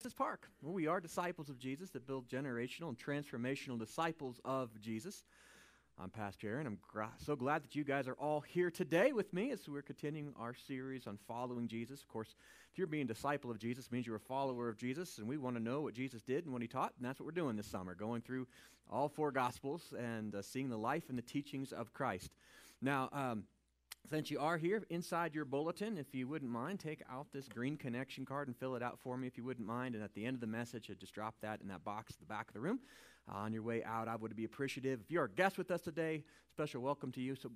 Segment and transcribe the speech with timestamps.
[0.00, 4.80] This Park, where we are disciples of Jesus that build generational and transformational disciples of
[4.80, 5.24] Jesus.
[6.00, 6.68] I'm Pastor Aaron.
[6.68, 9.82] I'm gra- so glad that you guys are all here today with me as we're
[9.82, 12.00] continuing our series on following Jesus.
[12.00, 12.36] Of course,
[12.70, 15.36] if you're being a disciple of Jesus, means you're a follower of Jesus, and we
[15.36, 17.56] want to know what Jesus did and what he taught, and that's what we're doing
[17.56, 18.46] this summer, going through
[18.88, 22.30] all four Gospels and uh, seeing the life and the teachings of Christ.
[22.80, 23.44] Now, um,
[24.10, 27.76] since you are here, inside your bulletin, if you wouldn't mind, take out this green
[27.76, 29.94] connection card and fill it out for me if you wouldn't mind.
[29.94, 32.26] And at the end of the message, just drop that in that box at the
[32.26, 32.80] back of the room.
[33.30, 35.00] Uh, on your way out, I would be appreciative.
[35.04, 37.34] If you're a guest with us today, special welcome to you.
[37.34, 37.50] So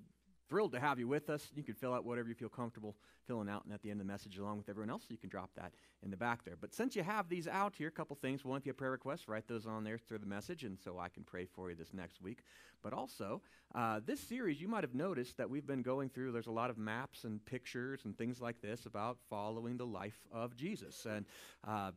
[0.48, 1.50] thrilled to have you with us.
[1.54, 2.96] You can fill out whatever you feel comfortable
[3.26, 5.30] filling out, and at the end of the message, along with everyone else, you can
[5.30, 6.56] drop that in the back there.
[6.60, 8.44] But since you have these out here, a couple things.
[8.44, 10.98] One, if you have prayer requests, write those on there through the message, and so
[10.98, 12.40] I can pray for you this next week.
[12.82, 13.40] But also,
[13.74, 16.70] uh, this series, you might have noticed that we've been going through, there's a lot
[16.70, 21.06] of maps and pictures and things like this about following the life of Jesus.
[21.06, 21.24] And
[21.66, 21.92] uh,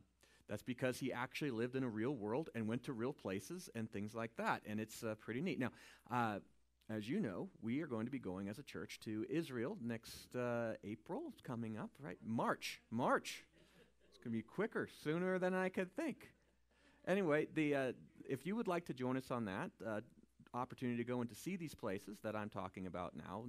[0.48, 3.90] that's because he actually lived in a real world and went to real places and
[3.90, 4.62] things like that.
[4.64, 5.58] And it's uh, pretty neat.
[5.58, 5.70] Now,
[6.10, 6.38] uh,
[6.88, 10.34] as you know, we are going to be going as a church to Israel next
[10.36, 11.22] uh, April.
[11.32, 12.18] It's coming up, right?
[12.24, 12.80] March.
[12.90, 13.44] March.
[14.10, 16.30] It's going to be quicker, sooner than I could think.
[17.06, 17.92] Anyway, the, uh,
[18.28, 20.00] if you would like to join us on that, uh,
[20.54, 23.44] opportunity to go and to see these places that I'm talking about now,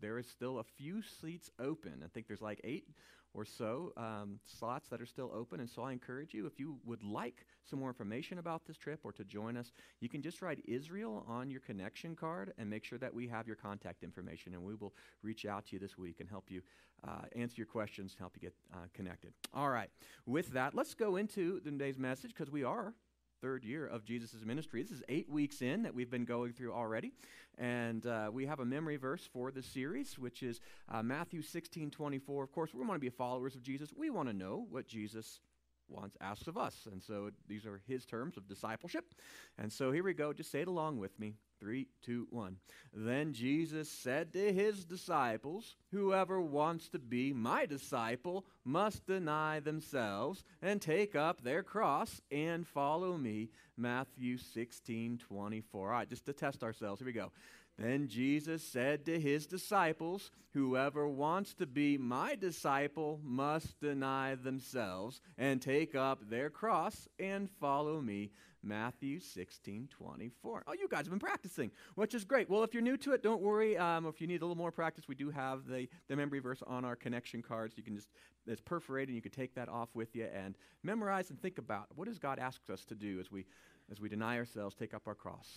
[0.00, 2.02] there is still a few seats open.
[2.04, 2.88] I think there's like eight
[3.34, 5.60] or so um, slots that are still open.
[5.60, 9.00] And so I encourage you, if you would like some more information about this trip
[9.04, 12.84] or to join us, you can just write Israel on your connection card and make
[12.84, 14.54] sure that we have your contact information.
[14.54, 16.62] And we will reach out to you this week and help you
[17.06, 19.32] uh, answer your questions, and help you get uh, connected.
[19.54, 19.90] All right.
[20.26, 22.94] With that, let's go into today's message because we are
[23.40, 24.82] third year of Jesus' ministry.
[24.82, 27.12] This is eight weeks in that we've been going through already.
[27.58, 31.90] And uh, we have a memory verse for the series, which is uh, Matthew 16
[31.90, 32.44] 24.
[32.44, 33.90] Of course, we want to be followers of Jesus.
[33.96, 35.40] We want to know what Jesus
[35.88, 36.86] wants, asks of us.
[36.90, 39.14] And so these are his terms of discipleship.
[39.58, 40.32] And so here we go.
[40.32, 41.34] Just say it along with me.
[41.60, 42.56] Three, two, one.
[42.94, 50.42] Then Jesus said to his disciples, Whoever wants to be my disciple must deny themselves
[50.62, 53.50] and take up their cross and follow me.
[53.76, 55.80] Matthew 16, 24.
[55.80, 57.00] All right, just to test ourselves.
[57.00, 57.30] Here we go.
[57.78, 65.20] Then Jesus said to his disciples, Whoever wants to be my disciple must deny themselves
[65.38, 68.32] and take up their cross and follow me.
[68.62, 70.64] Matthew 16, 24.
[70.66, 72.50] Oh, you guys have been practicing, which is great.
[72.50, 73.76] Well, if you're new to it, don't worry.
[73.76, 76.62] Um, if you need a little more practice, we do have the, the memory verse
[76.66, 77.74] on our connection cards.
[77.76, 78.08] You can just,
[78.46, 81.86] it's perforated, and you can take that off with you and memorize and think about
[81.94, 83.46] what does God ask us to do as we,
[83.90, 85.48] as we deny ourselves, take up our cross,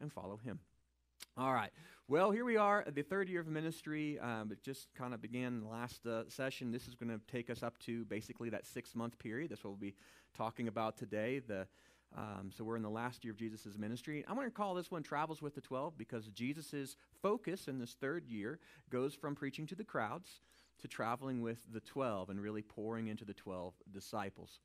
[0.00, 0.58] and follow Him.
[1.36, 1.70] All right.
[2.08, 4.18] Well, here we are the third year of ministry.
[4.18, 6.72] Um, it just kind of began last uh, session.
[6.72, 9.50] This is going to take us up to basically that six month period.
[9.50, 9.94] That's what we'll be
[10.36, 11.38] talking about today.
[11.38, 11.68] The
[12.16, 14.24] um, so we're in the last year of Jesus' ministry.
[14.26, 17.94] I'm going to call this one Travels with the Twelve because Jesus' focus in this
[18.00, 18.58] third year
[18.90, 20.40] goes from preaching to the crowds
[20.80, 24.60] to traveling with the twelve and really pouring into the twelve disciples.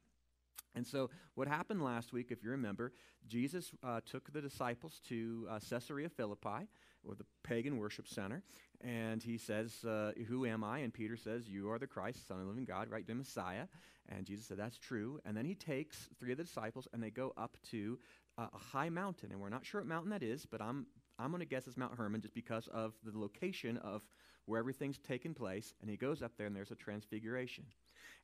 [0.74, 2.92] And so, what happened last week, if you remember,
[3.28, 6.68] Jesus uh, took the disciples to uh, Caesarea Philippi,
[7.08, 8.44] or the pagan worship center,
[8.82, 10.80] and he says, uh, Who am I?
[10.80, 13.06] And Peter says, You are the Christ, Son of the living God, right?
[13.06, 13.68] The Messiah.
[14.10, 15.20] And Jesus said, That's true.
[15.26, 17.98] And then he takes three of the disciples and they go up to
[18.38, 19.32] uh, a high mountain.
[19.32, 20.86] And we're not sure what mountain that is, but I'm,
[21.18, 24.04] I'm going to guess it's Mount Hermon just because of the location of
[24.46, 25.74] where everything's taken place.
[25.82, 27.66] And he goes up there and there's a transfiguration.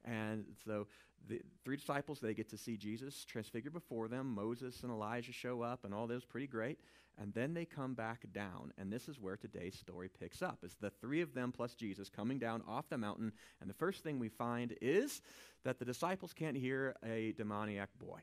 [0.05, 0.87] And so
[1.27, 4.33] the three disciples, they get to see Jesus transfigured before them.
[4.33, 6.79] Moses and Elijah show up, and all those pretty great.
[7.17, 8.71] And then they come back down.
[8.77, 10.59] And this is where today's story picks up.
[10.63, 13.33] It's the three of them plus Jesus coming down off the mountain.
[13.59, 15.21] And the first thing we find is
[15.63, 18.19] that the disciples can't hear a demoniac boy.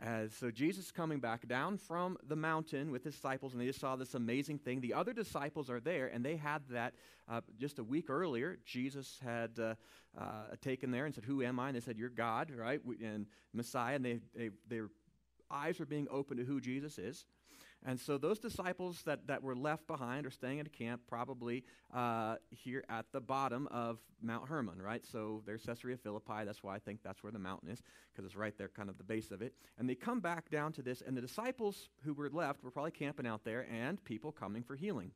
[0.00, 3.80] As so Jesus coming back down from the mountain with his disciples, and they just
[3.80, 4.82] saw this amazing thing.
[4.82, 6.92] The other disciples are there, and they had that
[7.28, 8.58] uh, just a week earlier.
[8.66, 9.74] Jesus had uh,
[10.18, 13.26] uh, taken there and said, "Who am I?" And they said, "You're God, right?" And
[13.54, 13.94] Messiah.
[13.94, 14.88] And they, they their
[15.50, 17.24] eyes were being opened to who Jesus is.
[17.84, 21.64] And so those disciples that, that were left behind are staying at a camp probably
[21.94, 25.04] uh, here at the bottom of Mount Hermon, right?
[25.04, 26.44] So there's Caesarea Philippi.
[26.44, 27.82] That's why I think that's where the mountain is,
[28.12, 29.54] because it's right there, kind of the base of it.
[29.78, 32.90] And they come back down to this, and the disciples who were left were probably
[32.90, 35.12] camping out there, and people coming for healing.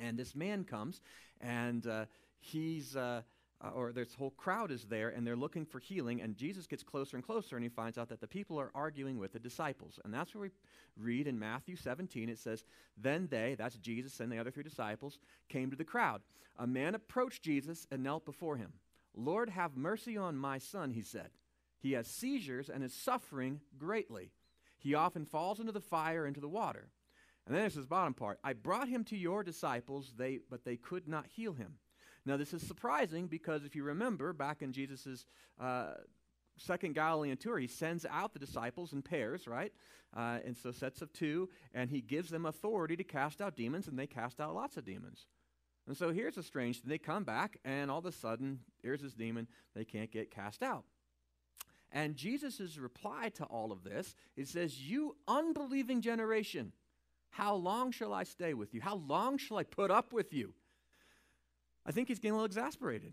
[0.00, 1.02] And this man comes,
[1.40, 2.06] and uh,
[2.38, 2.96] he's.
[2.96, 3.22] Uh,
[3.62, 6.82] uh, or this whole crowd is there and they're looking for healing, and Jesus gets
[6.82, 10.00] closer and closer, and he finds out that the people are arguing with the disciples.
[10.04, 10.50] And that's where we
[10.96, 12.64] read in Matthew 17 it says,
[12.96, 15.18] Then they, that's Jesus and the other three disciples,
[15.48, 16.22] came to the crowd.
[16.58, 18.72] A man approached Jesus and knelt before him.
[19.14, 21.30] Lord, have mercy on my son, he said.
[21.78, 24.30] He has seizures and is suffering greatly.
[24.78, 26.88] He often falls into the fire, into the water.
[27.46, 28.38] And then there's this bottom part.
[28.44, 31.74] I brought him to your disciples, they, but they could not heal him.
[32.24, 35.26] Now, this is surprising because if you remember back in Jesus'
[35.60, 35.94] uh,
[36.56, 39.72] second Galilean tour, he sends out the disciples in pairs, right?
[40.16, 43.88] Uh, and so sets of two, and he gives them authority to cast out demons,
[43.88, 45.26] and they cast out lots of demons.
[45.86, 46.90] And so here's a strange thing.
[46.90, 50.62] They come back, and all of a sudden, here's this demon they can't get cast
[50.62, 50.84] out.
[51.90, 56.72] And Jesus' reply to all of this, it says, You unbelieving generation,
[57.30, 58.80] how long shall I stay with you?
[58.80, 60.54] How long shall I put up with you?
[61.84, 63.12] I think he's getting a little exasperated.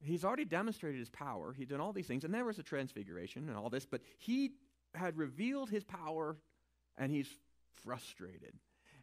[0.00, 1.52] He's already demonstrated his power.
[1.52, 4.52] He'd done all these things, and there was a transfiguration and all this, but he
[4.94, 6.36] had revealed his power,
[6.98, 7.28] and he's
[7.84, 8.54] frustrated.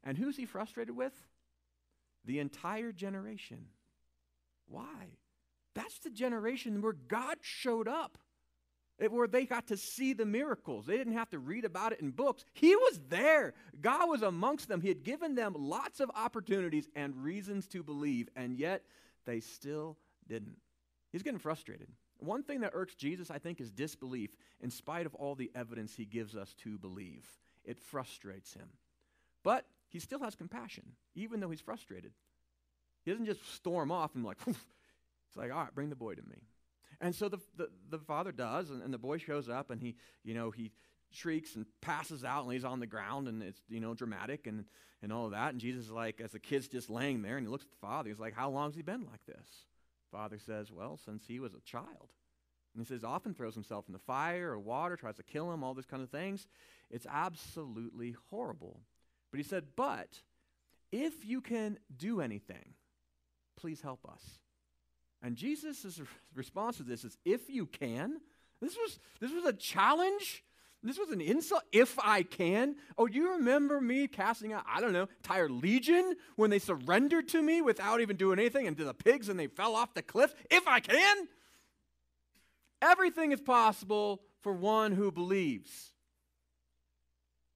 [0.03, 1.13] And who's he frustrated with?
[2.25, 3.67] The entire generation.
[4.67, 5.17] Why?
[5.73, 8.17] That's the generation where God showed up,
[9.07, 10.85] where they got to see the miracles.
[10.85, 12.43] They didn't have to read about it in books.
[12.53, 13.53] He was there.
[13.81, 14.81] God was amongst them.
[14.81, 18.83] He had given them lots of opportunities and reasons to believe, and yet
[19.25, 19.97] they still
[20.27, 20.57] didn't.
[21.11, 21.87] He's getting frustrated.
[22.17, 24.31] One thing that irks Jesus, I think, is disbelief
[24.61, 27.25] in spite of all the evidence he gives us to believe.
[27.63, 28.67] It frustrates him.
[29.43, 30.83] But he still has compassion,
[31.15, 32.11] even though he's frustrated.
[33.05, 36.21] He doesn't just storm off and like, it's like, all right, bring the boy to
[36.21, 36.43] me.
[37.01, 39.95] And so the, the, the father does, and, and the boy shows up, and he,
[40.23, 40.71] you know, he
[41.11, 44.65] shrieks and passes out and he's on the ground, and it's, you know, dramatic and,
[45.01, 45.51] and all of that.
[45.51, 47.77] And Jesus is like, as the kid's just laying there, and he looks at the
[47.77, 49.47] father, he's like, how long has he been like this?
[50.11, 52.09] Father says, well, since he was a child.
[52.75, 55.63] And he says, often throws himself in the fire or water, tries to kill him,
[55.63, 56.47] all these kind of things.
[56.89, 58.81] It's absolutely horrible.
[59.31, 60.21] But he said, But
[60.91, 62.73] if you can do anything,
[63.57, 64.39] please help us.
[65.21, 66.01] And Jesus'
[66.33, 68.19] response to this is, If you can.
[68.61, 70.43] This was, this was a challenge.
[70.81, 71.63] This was an insult.
[71.71, 72.75] If I can.
[72.97, 77.27] Oh, do you remember me casting out, I don't know, entire legion when they surrendered
[77.29, 80.01] to me without even doing anything and to the pigs and they fell off the
[80.01, 80.33] cliff?
[80.49, 81.27] If I can.
[82.81, 85.91] Everything is possible for one who believes.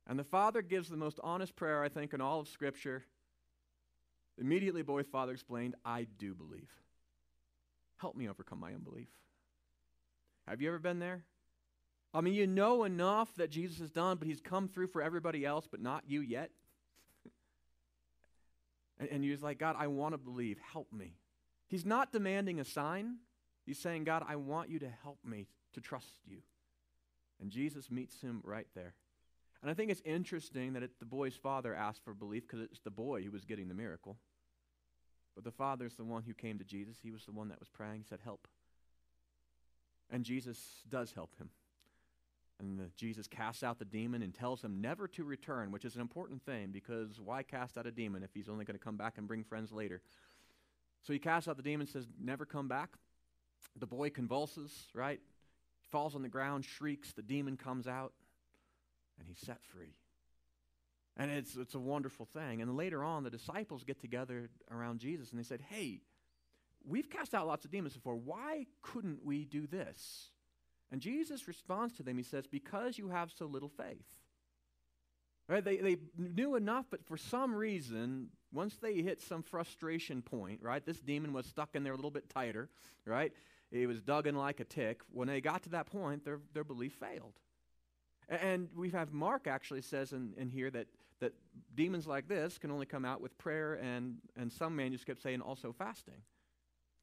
[0.06, 3.06] And the father gives the most honest prayer, I think, in all of Scripture.
[4.38, 6.70] Immediately, boy's father explained, I do believe.
[8.04, 9.08] Help me overcome my unbelief.
[10.46, 11.24] Have you ever been there?
[12.14, 15.46] I mean, you know enough that Jesus has done, but he's come through for everybody
[15.46, 16.52] else, but not you yet.
[19.00, 20.58] and, and you're like, God, I want to believe.
[20.74, 21.16] Help me.
[21.70, 23.20] He's not demanding a sign.
[23.66, 26.40] He's saying, God, I want you to help me to trust you.
[27.40, 28.96] And Jesus meets him right there.
[29.62, 32.82] And I think it's interesting that it, the boy's father asked for belief because it's
[32.82, 34.18] the boy who was getting the miracle.
[35.36, 36.98] But the Father is the one who came to Jesus.
[37.02, 38.00] He was the one that was praying.
[38.00, 38.48] He said, Help.
[40.10, 40.60] And Jesus
[40.90, 41.50] does help him.
[42.60, 45.96] And the, Jesus casts out the demon and tells him never to return, which is
[45.96, 48.96] an important thing because why cast out a demon if he's only going to come
[48.96, 50.02] back and bring friends later?
[51.02, 52.92] So he casts out the demon, says, Never come back.
[53.80, 55.20] The boy convulses, right?
[55.90, 57.12] Falls on the ground, shrieks.
[57.14, 58.14] The demon comes out
[59.20, 59.96] and he's set free.
[61.16, 62.62] And it's, it's a wonderful thing.
[62.62, 66.02] And later on, the disciples get together around Jesus and they said, Hey,
[66.84, 68.16] we've cast out lots of demons before.
[68.16, 70.30] Why couldn't we do this?
[70.92, 72.18] And Jesus responds to them.
[72.18, 74.08] He says, Because you have so little faith.
[75.48, 75.64] Right?
[75.64, 80.86] They, they knew enough, but for some reason, once they hit some frustration point, right?
[80.86, 82.70] This demon was stuck in there a little bit tighter,
[83.06, 83.34] right?
[83.70, 85.02] It was dug in like a tick.
[85.12, 87.34] When they got to that point, their, their belief failed.
[88.42, 90.88] And we have Mark actually says in, in here that,
[91.20, 91.34] that
[91.76, 95.44] demons like this can only come out with prayer and, and some manuscripts say and
[95.44, 96.22] also fasting.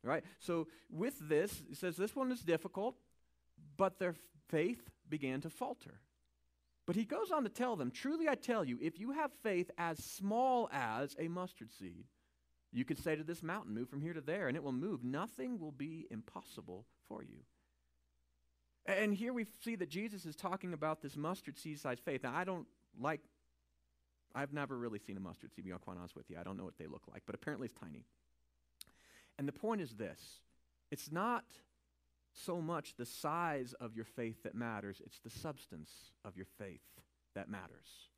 [0.02, 0.24] Right?
[0.38, 2.96] So with this, it says this one is difficult,
[3.76, 4.14] but their
[4.48, 6.00] faith began to falter.
[6.86, 9.70] But he goes on to tell them, Truly I tell you, if you have faith
[9.78, 12.06] as small as a mustard seed,
[12.72, 15.04] you could say to this mountain, Move from here to there, and it will move.
[15.04, 17.44] Nothing will be impossible for you.
[18.86, 22.22] And here we see that Jesus is talking about this mustard seed sized faith.
[22.22, 22.66] Now, I don't
[22.98, 23.20] like,
[24.34, 26.36] I've never really seen a mustard seed, to be quite honest with you.
[26.38, 28.04] I don't know what they look like, but apparently it's tiny.
[29.38, 30.40] And the point is this
[30.90, 31.44] it's not
[32.32, 35.90] so much the size of your faith that matters, it's the substance
[36.24, 36.82] of your faith
[37.34, 38.08] that matters.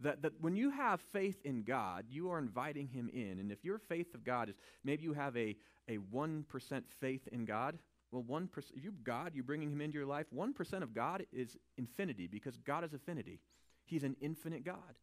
[0.00, 3.40] That, that when you have faith in God, you are inviting Him in.
[3.40, 5.56] And if your faith of God is maybe you have a,
[5.88, 6.44] a 1%
[7.00, 7.78] faith in God,
[8.10, 11.56] well, 1%, if you God, you're bringing him into your life, 1% of God is
[11.76, 13.40] infinity because God is affinity.
[13.84, 14.94] He's an infinite God.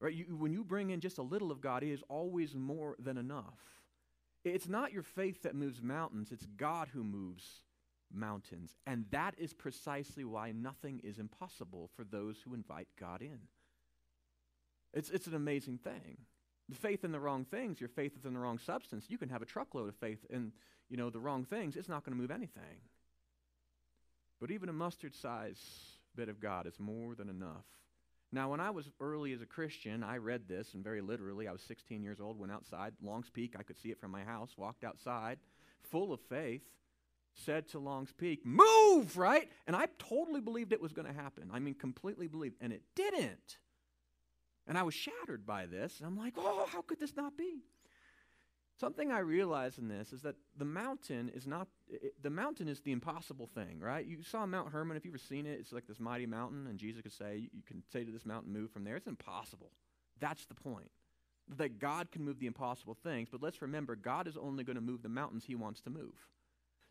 [0.00, 0.14] Right?
[0.14, 3.18] You, when you bring in just a little of God, he is always more than
[3.18, 3.58] enough.
[4.44, 7.62] It's not your faith that moves mountains, it's God who moves
[8.12, 8.76] mountains.
[8.86, 13.40] And that is precisely why nothing is impossible for those who invite God in.
[14.94, 16.18] It's, it's an amazing thing.
[16.72, 19.06] Faith in the wrong things, your faith is in the wrong substance.
[19.08, 20.52] You can have a truckload of faith in,
[20.90, 21.76] you know, the wrong things.
[21.76, 22.82] It's not going to move anything.
[24.40, 25.58] But even a mustard size
[26.14, 27.64] bit of God is more than enough.
[28.30, 31.52] Now, when I was early as a Christian, I read this, and very literally, I
[31.52, 34.50] was 16 years old, went outside, Long's Peak, I could see it from my house,
[34.58, 35.38] walked outside,
[35.90, 36.60] full of faith,
[37.32, 39.48] said to Long's Peak, Move, right?
[39.66, 41.50] And I totally believed it was going to happen.
[41.52, 42.56] I mean, completely believed.
[42.60, 43.58] And it didn't.
[44.68, 46.00] And I was shattered by this.
[46.04, 47.64] I'm like, Oh, how could this not be?
[48.78, 52.80] Something I realize in this is that the mountain is not, it, the mountain is
[52.80, 54.06] the impossible thing, right?
[54.06, 56.78] You saw Mount Hermon, if you've ever seen it, it's like this mighty mountain, and
[56.78, 58.94] Jesus could say, you can say to this mountain, move from there.
[58.94, 59.72] It's impossible.
[60.20, 60.92] That's the point.
[61.56, 64.82] That God can move the impossible things, but let's remember, God is only going to
[64.82, 66.28] move the mountains he wants to move.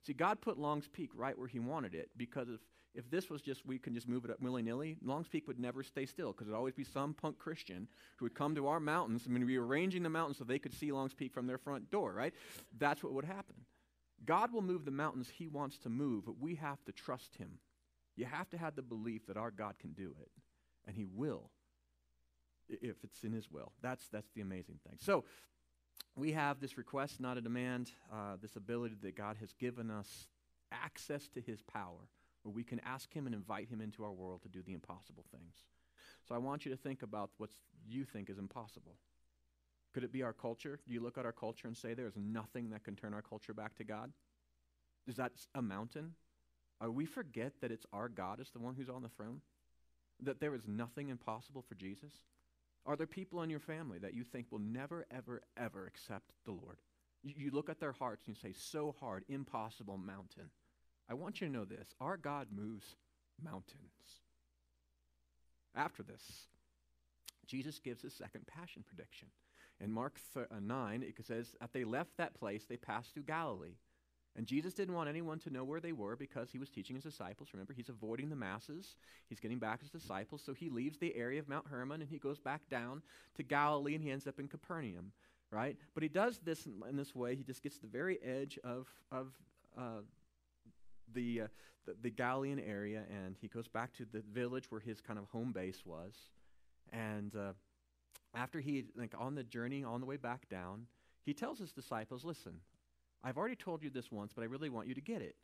[0.08, 2.62] See, God put Long's Peak right where he wanted it because if,
[2.96, 5.60] if this was just, we can just move it up willy nilly, Long's Peak would
[5.60, 8.80] never stay still because there'd always be some punk Christian who would come to our
[8.80, 11.92] mountains and be arranging the mountains so they could see Long's Peak from their front
[11.92, 12.34] door, right?
[12.78, 13.56] That's what would happen.
[14.24, 17.60] God will move the mountains he wants to move, but we have to trust him.
[18.16, 20.32] You have to have the belief that our God can do it,
[20.88, 21.52] and he will
[22.70, 23.74] if it's in his will.
[23.82, 24.98] That's, that's the amazing thing.
[25.00, 25.26] So,
[26.18, 30.28] we have this request, not a demand, uh, this ability that God has given us
[30.72, 32.10] access to his power,
[32.42, 35.26] where we can ask him and invite him into our world to do the impossible
[35.32, 35.64] things.
[36.28, 37.52] So I want you to think about what
[37.88, 38.96] you think is impossible.
[39.94, 40.80] Could it be our culture?
[40.88, 43.54] Do you look at our culture and say there's nothing that can turn our culture
[43.54, 44.12] back to God?
[45.08, 46.14] Is that a mountain?
[46.82, 49.42] Or we forget that it's our God is the one who's on the throne?
[50.22, 52.12] That there is nothing impossible for Jesus?
[52.88, 56.54] Are there people in your family that you think will never, ever, ever accept the
[56.54, 56.78] Lord?
[57.22, 60.50] You, you look at their hearts and you say, so hard, impossible mountain.
[61.10, 62.96] I want you to know this our God moves
[63.44, 64.22] mountains.
[65.76, 66.48] After this,
[67.46, 69.28] Jesus gives his second passion prediction.
[69.80, 73.24] In Mark th- uh, 9, it says, that they left that place, they passed through
[73.24, 73.76] Galilee.
[74.38, 77.04] And Jesus didn't want anyone to know where they were because he was teaching his
[77.04, 77.50] disciples.
[77.54, 78.96] Remember, he's avoiding the masses.
[79.28, 80.44] He's getting back his disciples.
[80.46, 83.02] So he leaves the area of Mount Hermon and he goes back down
[83.36, 85.12] to Galilee and he ends up in Capernaum,
[85.50, 85.76] right?
[85.96, 87.36] But he does this in, in this way.
[87.36, 89.34] He just gets to the very edge of, of
[89.76, 90.02] uh,
[91.16, 91.48] the, uh,
[91.88, 95.26] the, the Galilean area and he goes back to the village where his kind of
[95.26, 96.14] home base was.
[96.94, 97.54] And uh,
[98.36, 100.86] after he, like on the journey, on the way back down,
[101.26, 102.60] he tells his disciples, listen,
[103.24, 105.36] I've already told you this once, but I really want you to get it.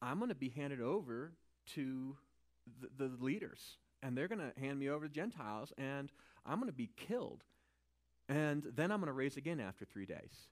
[0.00, 1.32] I'm going to be handed over
[1.74, 2.16] to
[2.96, 6.10] the, leaders, and they're going to hand me over to Gentiles, and
[6.44, 7.44] I'm going to be killed.
[8.28, 10.48] And then I'm going to raise again after three days.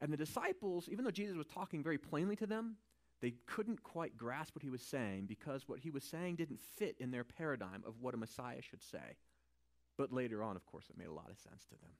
[0.00, 2.76] And the disciples, even though Jesus was talking very plainly to them,
[3.20, 6.96] they couldn't quite grasp what he was saying because what he was saying didn't fit
[6.98, 9.16] in their paradigm of what a Messiah should say.
[9.96, 11.92] But later on, of course, it made a lot of sense to them.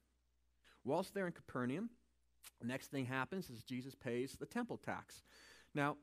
[0.85, 1.91] Whilst they're in Capernaum,
[2.63, 5.23] Next thing happens is Jesus pays the temple tax.
[5.75, 5.97] Now,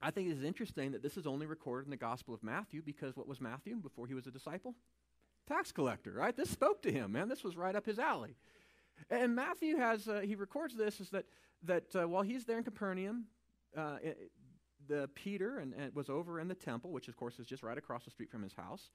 [0.00, 2.82] I think it is interesting that this is only recorded in the Gospel of Matthew
[2.82, 4.74] because what was Matthew before he was a disciple?
[5.48, 6.36] Tax collector, right?
[6.36, 7.28] This spoke to him, man.
[7.28, 8.36] This was right up his alley.
[9.10, 11.24] And Matthew has, uh, he records this is that,
[11.64, 13.24] that uh, while he's there in Capernaum,
[13.76, 14.30] uh, it,
[14.88, 17.78] the Peter and, and, was over in the temple, which of course is just right
[17.78, 18.90] across the street from his house.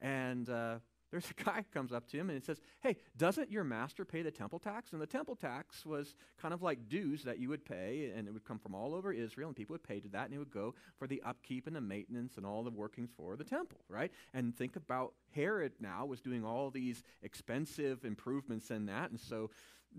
[0.00, 0.78] And uh,
[1.10, 4.22] there's a guy comes up to him and he says, Hey, doesn't your master pay
[4.22, 4.92] the temple tax?
[4.92, 8.32] And the temple tax was kind of like dues that you would pay, and it
[8.32, 10.50] would come from all over Israel, and people would pay to that, and it would
[10.50, 14.12] go for the upkeep and the maintenance and all the workings for the temple, right?
[14.34, 19.50] And think about Herod now was doing all these expensive improvements in that, and so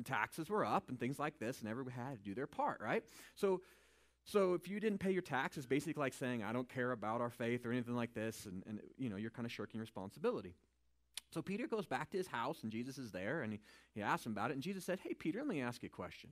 [0.03, 3.03] taxes were up and things like this, and everyone had to do their part, right?
[3.35, 3.61] So
[4.25, 7.31] so if you didn't pay your taxes, basically like saying, I don't care about our
[7.31, 10.53] faith or anything like this, and, and you know, you're kind of shirking responsibility.
[11.31, 13.59] So Peter goes back to his house, and Jesus is there, and he,
[13.93, 14.55] he asks him about it.
[14.55, 16.31] And Jesus said, Hey, Peter, let me ask you a question.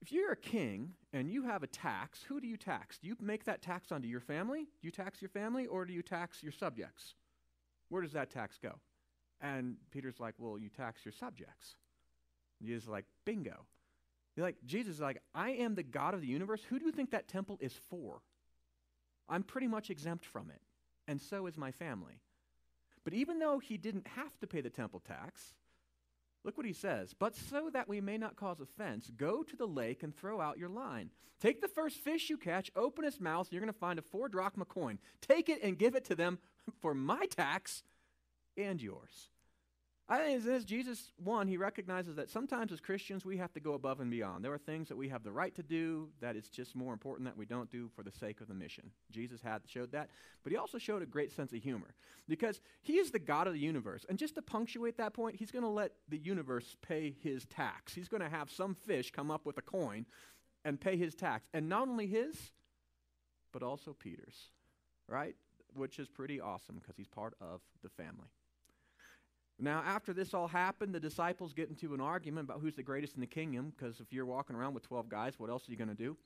[0.00, 2.98] If you're a king and you have a tax, who do you tax?
[2.98, 4.64] Do you make that tax onto your family?
[4.64, 7.14] Do you tax your family, or do you tax your subjects?
[7.88, 8.72] Where does that tax go?
[9.40, 11.76] And Peter's like, Well, you tax your subjects.
[12.60, 13.66] And Jesus is like, Bingo.
[14.36, 16.62] You're like, Jesus is like, I am the God of the universe.
[16.68, 18.22] Who do you think that temple is for?
[19.28, 20.60] I'm pretty much exempt from it,
[21.06, 22.20] and so is my family.
[23.04, 25.54] But even though he didn't have to pay the temple tax,
[26.44, 27.14] look what he says.
[27.18, 30.58] But so that we may not cause offense, go to the lake and throw out
[30.58, 31.10] your line.
[31.40, 34.02] Take the first fish you catch, open its mouth, and you're going to find a
[34.02, 34.98] four drachma coin.
[35.20, 36.38] Take it and give it to them
[36.80, 37.82] for my tax
[38.56, 39.30] and yours.
[40.12, 43.72] I think as Jesus, one, he recognizes that sometimes as Christians we have to go
[43.72, 44.44] above and beyond.
[44.44, 47.26] There are things that we have the right to do that it's just more important
[47.26, 48.90] that we don't do for the sake of the mission.
[49.10, 50.10] Jesus had showed that,
[50.42, 51.94] but he also showed a great sense of humor
[52.28, 54.04] because he is the God of the universe.
[54.06, 57.94] And just to punctuate that point, he's going to let the universe pay his tax.
[57.94, 60.04] He's going to have some fish come up with a coin
[60.62, 61.48] and pay his tax.
[61.54, 62.36] And not only his,
[63.50, 64.50] but also Peter's,
[65.08, 65.36] right?
[65.72, 68.28] Which is pretty awesome because he's part of the family.
[69.62, 73.14] Now, after this all happened, the disciples get into an argument about who's the greatest
[73.14, 75.76] in the kingdom, because if you're walking around with 12 guys, what else are you
[75.76, 76.16] going to do?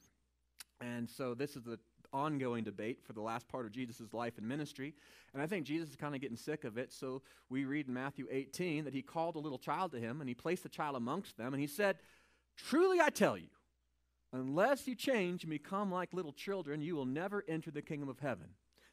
[0.80, 1.78] And so this is the
[2.14, 4.94] ongoing debate for the last part of Jesus' life and ministry.
[5.34, 6.90] And I think Jesus is kind of getting sick of it.
[6.94, 10.30] So we read in Matthew 18 that he called a little child to him, and
[10.30, 11.98] he placed the child amongst them, and he said,
[12.56, 13.48] Truly I tell you,
[14.32, 18.18] unless you change and become like little children, you will never enter the kingdom of
[18.18, 18.46] heaven.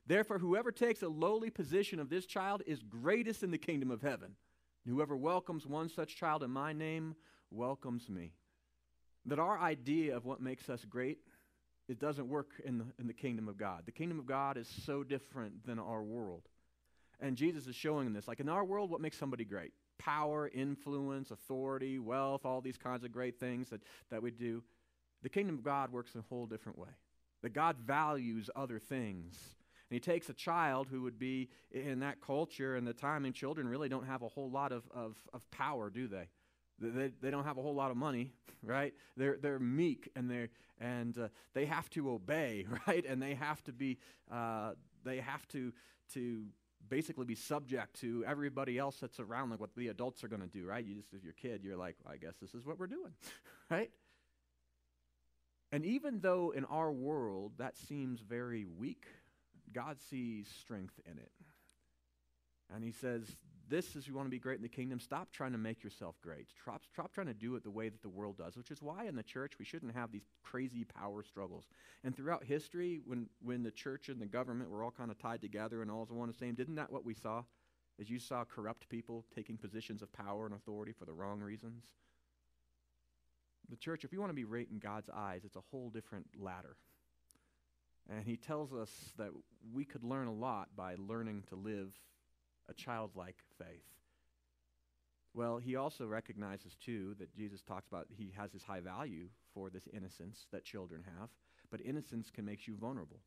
[0.06, 4.02] Therefore, whoever takes a lowly position of this child is greatest in the kingdom of
[4.02, 4.36] heaven.
[4.86, 7.16] And whoever welcomes one such child in my name
[7.52, 8.34] welcomes me.
[9.26, 11.20] That our idea of what makes us great,
[11.88, 13.84] it doesn't work in the, in the kingdom of God.
[13.86, 16.44] The kingdom of God is so different than our world.
[17.22, 18.28] And Jesus is showing this.
[18.28, 19.72] Like in our world, what makes somebody great?
[19.98, 24.62] Power, influence, authority, wealth, all these kinds of great things that, that we do.
[25.22, 26.90] The kingdom of God works in a whole different way.
[27.42, 29.38] That God values other things
[29.94, 33.68] he takes a child who would be in that culture and the time, and children
[33.68, 36.28] really don't have a whole lot of, of, of power, do they?
[36.80, 38.32] They, they don't have a whole lot of money,
[38.64, 38.94] right?
[39.16, 43.06] They're, they're meek and, they're, and uh, they have to obey, right?
[43.06, 43.98] And they have to be,
[44.32, 44.72] uh,
[45.04, 45.72] they have to,
[46.14, 46.46] to
[46.90, 50.48] basically be subject to everybody else that's around, like what the adults are going to
[50.48, 50.84] do, right?
[50.84, 53.14] You just, as your kid, you're like, well, I guess this is what we're doing,
[53.70, 53.92] right?
[55.72, 59.08] And even though in our world that seems very weak,
[59.74, 61.32] God sees strength in it.
[62.74, 63.36] And he says,
[63.70, 65.00] This is you want to be great in the kingdom.
[65.00, 66.48] Stop trying to make yourself great.
[66.62, 69.06] Stop, stop trying to do it the way that the world does, which is why
[69.06, 71.66] in the church we shouldn't have these crazy power struggles.
[72.04, 75.42] And throughout history, when, when the church and the government were all kind of tied
[75.42, 77.44] together and all one the same, didn't that what we saw?
[78.00, 81.84] As you saw corrupt people taking positions of power and authority for the wrong reasons?
[83.70, 86.28] The church, if you want to be great in God's eyes, it's a whole different
[86.38, 86.76] ladder.
[88.10, 89.30] And he tells us that
[89.74, 91.94] we could learn a lot by learning to live
[92.70, 93.86] a childlike faith.
[95.34, 99.70] Well, he also recognizes, too, that Jesus talks about he has this high value for
[99.70, 101.30] this innocence that children have,
[101.72, 103.20] but innocence can make you vulnerable.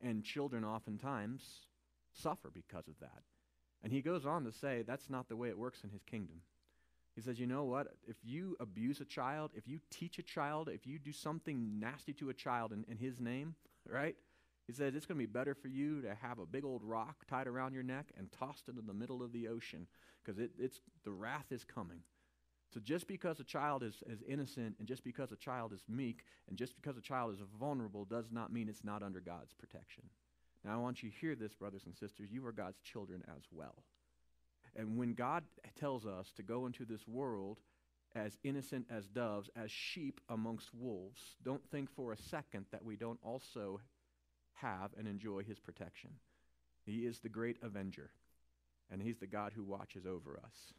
[0.00, 1.66] And children oftentimes
[2.12, 3.22] suffer because of that.
[3.82, 6.42] And he goes on to say that's not the way it works in his kingdom.
[7.16, 7.88] He says, you know what?
[8.06, 12.12] If you abuse a child, if you teach a child, if you do something nasty
[12.14, 13.56] to a child in, in his name,
[13.90, 14.16] right?
[14.66, 17.26] He says it's going to be better for you to have a big old rock
[17.28, 19.86] tied around your neck and tossed into the middle of the ocean
[20.22, 22.00] because it, it's the wrath is coming.
[22.72, 26.24] So just because a child is, is innocent and just because a child is meek
[26.48, 30.04] and just because a child is vulnerable does not mean it's not under God's protection.
[30.64, 32.30] Now I want you to hear this, brothers and sisters.
[32.30, 33.82] You are God's children as well.
[34.76, 35.42] And when God
[35.78, 37.58] tells us to go into this world
[38.14, 42.96] as innocent as doves, as sheep amongst wolves, don't think for a second that we
[42.96, 43.80] don't also
[44.54, 46.10] have and enjoy his protection.
[46.84, 48.10] He is the great avenger,
[48.90, 50.74] and he's the God who watches over us.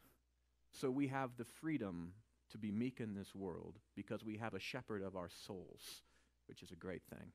[0.72, 2.12] So we have the freedom
[2.50, 6.02] to be meek in this world because we have a shepherd of our souls,
[6.46, 7.32] which is a great thing.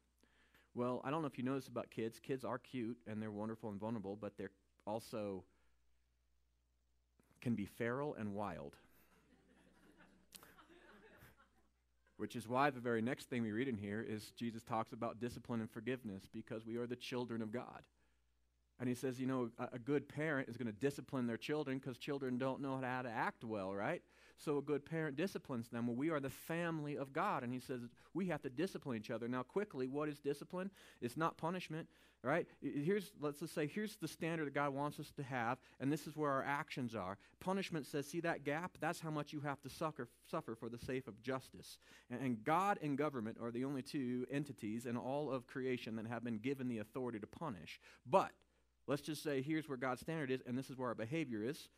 [0.75, 2.19] Well, I don't know if you know this about kids.
[2.19, 4.51] Kids are cute and they're wonderful and vulnerable, but they're
[4.85, 5.43] also
[7.41, 8.75] can be feral and wild.
[12.17, 15.19] Which is why the very next thing we read in here is Jesus talks about
[15.19, 17.83] discipline and forgiveness because we are the children of God.
[18.79, 21.77] And he says, you know, a, a good parent is going to discipline their children
[21.77, 24.01] because children don't know how to act well, right?
[24.37, 25.87] So a good parent disciplines them.
[25.87, 27.43] Well, we are the family of God.
[27.43, 27.81] And he says
[28.13, 29.27] we have to discipline each other.
[29.27, 30.69] Now, quickly, what is discipline?
[31.01, 31.87] It's not punishment,
[32.23, 32.47] right?
[32.61, 36.05] Here's, let's just say, here's the standard that God wants us to have, and this
[36.05, 37.17] is where our actions are.
[37.39, 38.77] Punishment says, see that gap?
[38.79, 40.07] That's how much you have to suffer,
[40.55, 41.79] for the sake of justice.
[42.11, 46.07] And, and God and government are the only two entities in all of creation that
[46.07, 47.79] have been given the authority to punish.
[48.05, 48.31] But
[48.87, 51.69] let's just say here's where God's standard is, and this is where our behavior is.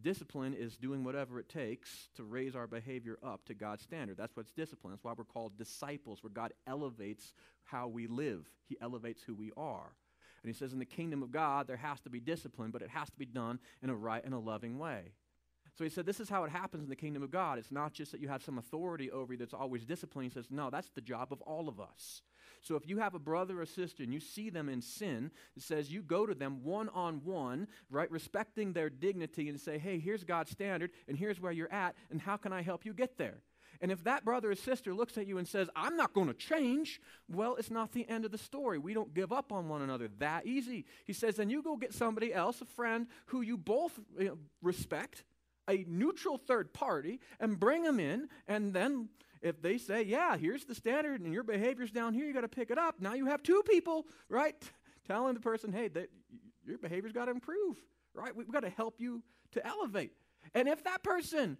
[0.00, 4.16] Discipline is doing whatever it takes to raise our behavior up to God's standard.
[4.16, 4.92] That's what's discipline.
[4.92, 7.32] That's why we're called disciples, where God elevates
[7.64, 9.92] how we live, He elevates who we are.
[10.42, 12.90] And He says, in the kingdom of God, there has to be discipline, but it
[12.90, 15.12] has to be done in a right and a loving way.
[15.76, 17.58] So he said, This is how it happens in the kingdom of God.
[17.58, 20.30] It's not just that you have some authority over you that's always disciplining.
[20.30, 22.22] He says, No, that's the job of all of us.
[22.66, 25.62] So if you have a brother or sister and you see them in sin, it
[25.62, 30.00] says you go to them one on one, right, respecting their dignity and say, hey,
[30.00, 33.18] here's God's standard and here's where you're at and how can I help you get
[33.18, 33.38] there?
[33.80, 36.34] And if that brother or sister looks at you and says, I'm not going to
[36.34, 38.78] change, well, it's not the end of the story.
[38.78, 40.86] We don't give up on one another that easy.
[41.04, 44.00] He says, then you go get somebody else, a friend who you both
[44.60, 45.24] respect,
[45.68, 48.28] a neutral third party, and bring them in.
[48.48, 49.10] And then
[49.46, 52.48] if they say, yeah, here's the standard and your behavior's down here, you got to
[52.48, 52.96] pick it up.
[53.00, 54.54] Now you have two people, right?
[55.06, 56.10] Telling the person, hey, that,
[56.66, 57.76] your behavior's got to improve,
[58.14, 58.34] right?
[58.34, 60.12] We've got to help you to elevate.
[60.54, 61.58] And if that person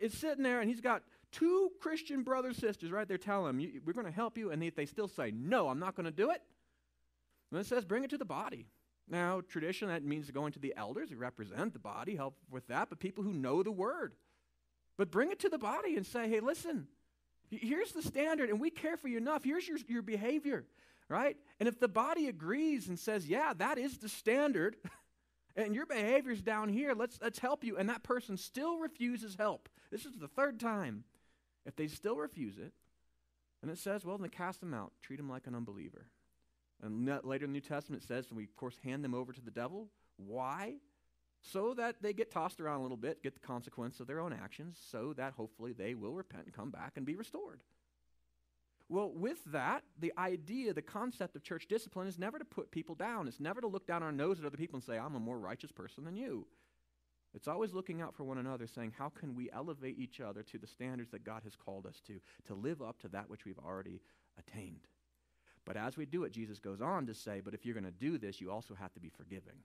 [0.00, 3.92] is sitting there and he's got two Christian brothers sisters right there telling him, we're
[3.92, 6.30] going to help you, and they, they still say, no, I'm not going to do
[6.30, 6.42] it,
[7.50, 8.66] then it says, bring it to the body.
[9.10, 12.90] Now, tradition, that means going to the elders who represent the body, help with that,
[12.90, 14.14] but people who know the word.
[14.98, 16.88] But bring it to the body and say, hey, listen,
[17.50, 19.44] here's the standard, and we care for you enough.
[19.44, 20.64] Here's your, your behavior,
[21.08, 21.36] right?
[21.60, 24.76] And if the body agrees and says, yeah, that is the standard,
[25.56, 29.68] and your behavior's down here, let's, let's help you, and that person still refuses help.
[29.90, 31.04] This is the third time.
[31.66, 32.72] If they still refuse it,
[33.62, 36.06] and it says, well, then cast them out, treat them like an unbeliever.
[36.82, 39.32] And later in the New Testament it says, and we, of course, hand them over
[39.32, 39.88] to the devil.
[40.16, 40.74] Why?
[41.40, 44.32] So that they get tossed around a little bit, get the consequence of their own
[44.32, 47.62] actions, so that hopefully they will repent and come back and be restored.
[48.88, 52.94] Well, with that, the idea, the concept of church discipline is never to put people
[52.94, 53.28] down.
[53.28, 55.38] It's never to look down our nose at other people and say, I'm a more
[55.38, 56.46] righteous person than you.
[57.34, 60.58] It's always looking out for one another, saying, How can we elevate each other to
[60.58, 63.58] the standards that God has called us to, to live up to that which we've
[63.58, 64.00] already
[64.38, 64.88] attained?
[65.66, 67.90] But as we do it, Jesus goes on to say, But if you're going to
[67.90, 69.58] do this, you also have to be forgiving.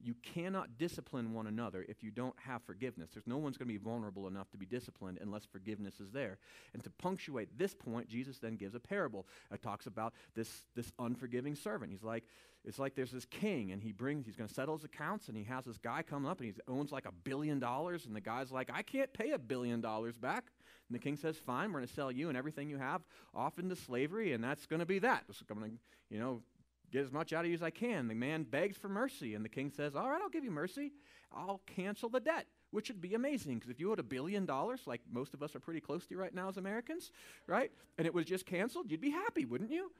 [0.00, 3.10] You cannot discipline one another if you don't have forgiveness.
[3.12, 6.38] There's no one's going to be vulnerable enough to be disciplined unless forgiveness is there.
[6.72, 9.26] And to punctuate this point, Jesus then gives a parable.
[9.52, 11.90] It talks about this, this unforgiving servant.
[11.90, 12.24] He's like,
[12.64, 15.36] it's like there's this king, and he brings, he's going to settle his accounts, and
[15.36, 18.20] he has this guy come up, and he owns like a billion dollars, and the
[18.20, 20.44] guy's like, I can't pay a billion dollars back.
[20.88, 23.02] And the king says, Fine, we're going to sell you and everything you have
[23.34, 25.24] off into slavery, and that's going to be that.
[25.50, 25.76] I'm going to,
[26.10, 26.42] you know,
[26.90, 28.08] get as much out of you as I can.
[28.08, 30.92] The man begs for mercy, and the king says, All right, I'll give you mercy.
[31.32, 34.80] I'll cancel the debt, which would be amazing because if you owed a billion dollars,
[34.86, 37.10] like most of us are pretty close to right now as Americans,
[37.46, 37.70] right?
[37.98, 39.90] And it was just canceled, you'd be happy, wouldn't you?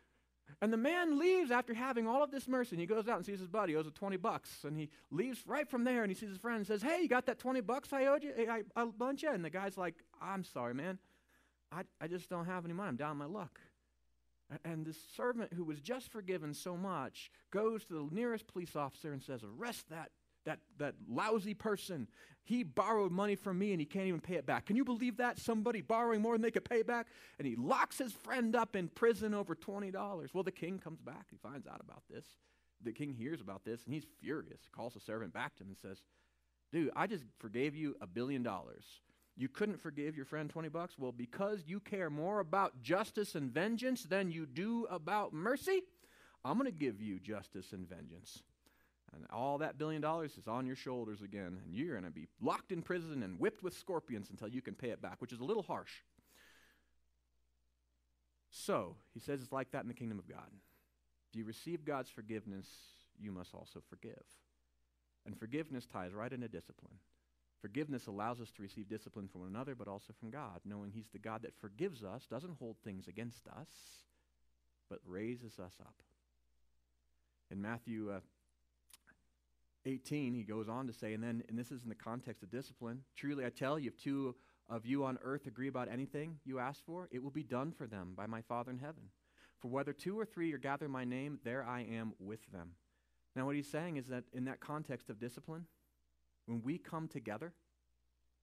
[0.61, 3.27] And the man leaves after having all of this mercy, and he goes out and
[3.27, 6.14] sees his buddy, owes him 20 bucks, and he leaves right from there, and he
[6.14, 8.33] sees his friend and says, Hey, you got that 20 bucks I owed you?
[8.37, 9.31] I, I, I you?
[9.31, 10.98] And the guy's like, I'm sorry, man.
[11.70, 12.88] I, I just don't have any money.
[12.88, 13.61] I'm down my luck.
[14.64, 19.12] And this servant who was just forgiven so much goes to the nearest police officer
[19.12, 20.11] and says, Arrest that,
[20.46, 22.08] that, that lousy person.
[22.44, 24.64] He borrowed money from me and he can't even pay it back.
[24.64, 25.38] Can you believe that?
[25.38, 27.08] Somebody borrowing more than they could pay back?
[27.38, 29.92] And he locks his friend up in prison over $20.
[30.32, 31.26] Well, the king comes back.
[31.30, 32.24] He finds out about this.
[32.82, 34.61] The king hears about this and he's furious.
[34.62, 36.02] He calls the servant back to him and says,
[36.72, 38.84] Dude, I just forgave you a billion dollars.
[39.38, 40.98] You couldn't forgive your friend 20 bucks?
[40.98, 45.83] Well, because you care more about justice and vengeance than you do about mercy,
[46.44, 48.42] I'm going to give you justice and vengeance.
[49.14, 52.27] And all that billion dollars is on your shoulders again, and you're going to be
[52.40, 55.38] locked in prison and whipped with scorpions until you can pay it back, which is
[55.38, 55.92] a little harsh.
[58.51, 60.51] So, he says it's like that in the kingdom of God.
[61.31, 62.66] If you receive God's forgiveness,
[63.20, 64.24] you must also forgive.
[65.24, 66.98] And forgiveness ties right into discipline.
[67.60, 71.08] Forgiveness allows us to receive discipline from one another, but also from God, knowing He's
[71.12, 73.68] the God that forgives us, doesn't hold things against us,
[74.88, 75.94] but raises us up.
[77.50, 78.20] In Matthew uh,
[79.86, 82.50] 18, he goes on to say, and then, and this is in the context of
[82.50, 84.34] discipline truly I tell you, if two
[84.68, 87.86] of you on earth agree about anything you ask for, it will be done for
[87.86, 89.04] them by my Father in heaven.
[89.60, 92.72] For whether two or three are gathered in my name, there I am with them.
[93.34, 95.66] Now, what he's saying is that in that context of discipline,
[96.48, 97.52] when we come together,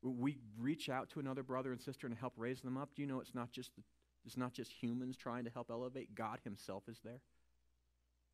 [0.01, 3.01] when we reach out to another brother and sister and help raise them up, do
[3.01, 3.71] you know it's not just
[4.25, 7.21] it's not just humans trying to help elevate, God himself is there.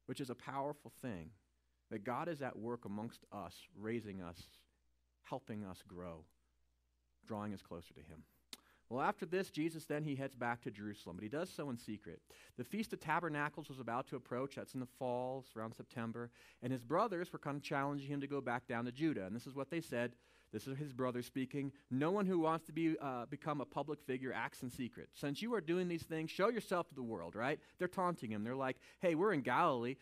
[0.06, 1.32] Which is a powerful thing.
[1.90, 4.42] That God is at work amongst us, raising us,
[5.24, 6.24] helping us grow,
[7.28, 8.24] drawing us closer to him.
[8.92, 11.78] Well, after this, Jesus then he heads back to Jerusalem, but he does so in
[11.78, 12.20] secret.
[12.58, 14.56] The Feast of Tabernacles was about to approach.
[14.56, 16.30] That's in the fall, around September.
[16.62, 19.26] And his brothers were kind of challenging him to go back down to Judah.
[19.26, 20.12] And this is what they said.
[20.52, 21.72] This is his brother speaking.
[21.90, 25.08] No one who wants to be, uh, become a public figure acts in secret.
[25.14, 27.62] Since you are doing these things, show yourself to the world, right?
[27.80, 28.44] They're taunting him.
[28.44, 29.96] They're like, hey, we're in Galilee.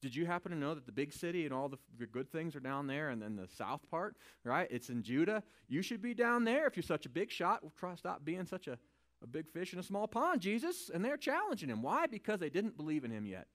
[0.00, 2.60] Did you happen to know that the big city and all the, good things are
[2.60, 4.68] down there and then the south part, right?
[4.70, 5.42] It's in Judah.
[5.68, 7.62] You should be down there if you're such a big shot.
[7.76, 8.78] Try to stop being such a,
[9.22, 10.90] a big fish in a small pond, Jesus.
[10.92, 11.82] And they're challenging him.
[11.82, 12.06] Why?
[12.06, 13.48] Because they didn't believe in him yet.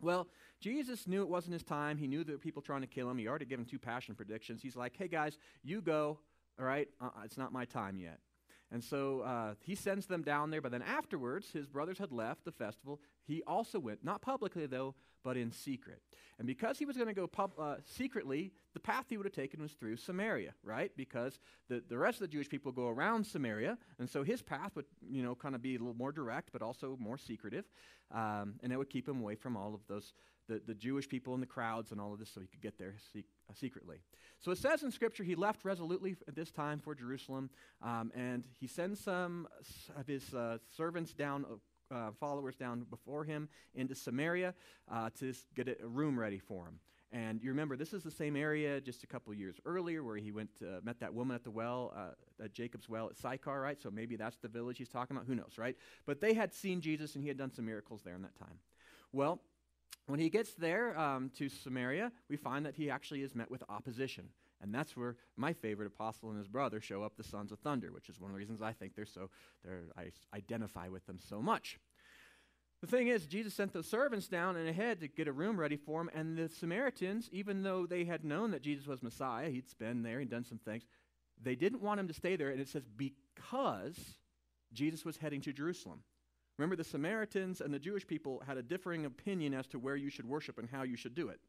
[0.00, 0.26] Well,
[0.60, 1.98] Jesus knew it wasn't his time.
[1.98, 3.18] He knew there were people trying to kill him.
[3.18, 4.62] He already given two passion predictions.
[4.62, 6.18] He's like, hey, guys, you go.
[6.58, 8.18] All right, uh, it's not my time yet.
[8.72, 12.44] And so uh, he sends them down there, but then afterwards, his brothers had left
[12.44, 13.00] the festival.
[13.26, 16.00] He also went, not publicly though, but in secret.
[16.38, 19.34] And because he was going to go pub- uh, secretly, the path he would have
[19.34, 20.90] taken was through Samaria, right?
[20.96, 24.74] Because the, the rest of the Jewish people go around Samaria, and so his path
[24.74, 27.66] would, you know, kind of be a little more direct, but also more secretive.
[28.10, 30.14] Um, and it would keep him away from all of those,
[30.48, 32.78] the, the Jewish people and the crowds and all of this, so he could get
[32.78, 33.20] there uh,
[33.54, 33.98] secretly.
[34.38, 37.50] So it says in Scripture he left resolutely at this time for Jerusalem,
[37.82, 39.46] um, and he sends some
[39.94, 41.44] of his uh, servants down
[41.90, 44.54] uh, followers down before him into Samaria
[44.90, 46.80] uh, to get a room ready for him.
[47.12, 50.30] And you remember, this is the same area just a couple years earlier where he
[50.30, 53.60] went to, uh, met that woman at the well, uh, at Jacob's well at Sychar,
[53.60, 53.80] right?
[53.82, 55.26] So maybe that's the village he's talking about.
[55.26, 55.76] Who knows, right?
[56.06, 58.60] But they had seen Jesus and he had done some miracles there in that time.
[59.12, 59.40] Well,
[60.06, 63.64] when he gets there um, to Samaria, we find that he actually is met with
[63.68, 64.28] opposition.
[64.62, 67.92] And that's where my favorite apostle and his brother show up, the sons of thunder,
[67.92, 69.30] which is one of the reasons I think they're so,
[69.64, 71.78] they're, I identify with them so much.
[72.80, 75.76] The thing is, Jesus sent the servants down and ahead to get a room ready
[75.76, 79.66] for him, and the Samaritans, even though they had known that Jesus was Messiah, he'd
[79.78, 80.84] been there, he'd done some things,
[81.42, 84.16] they didn't want him to stay there, and it says because
[84.72, 86.02] Jesus was heading to Jerusalem.
[86.56, 90.10] Remember, the Samaritans and the Jewish people had a differing opinion as to where you
[90.10, 91.40] should worship and how you should do it,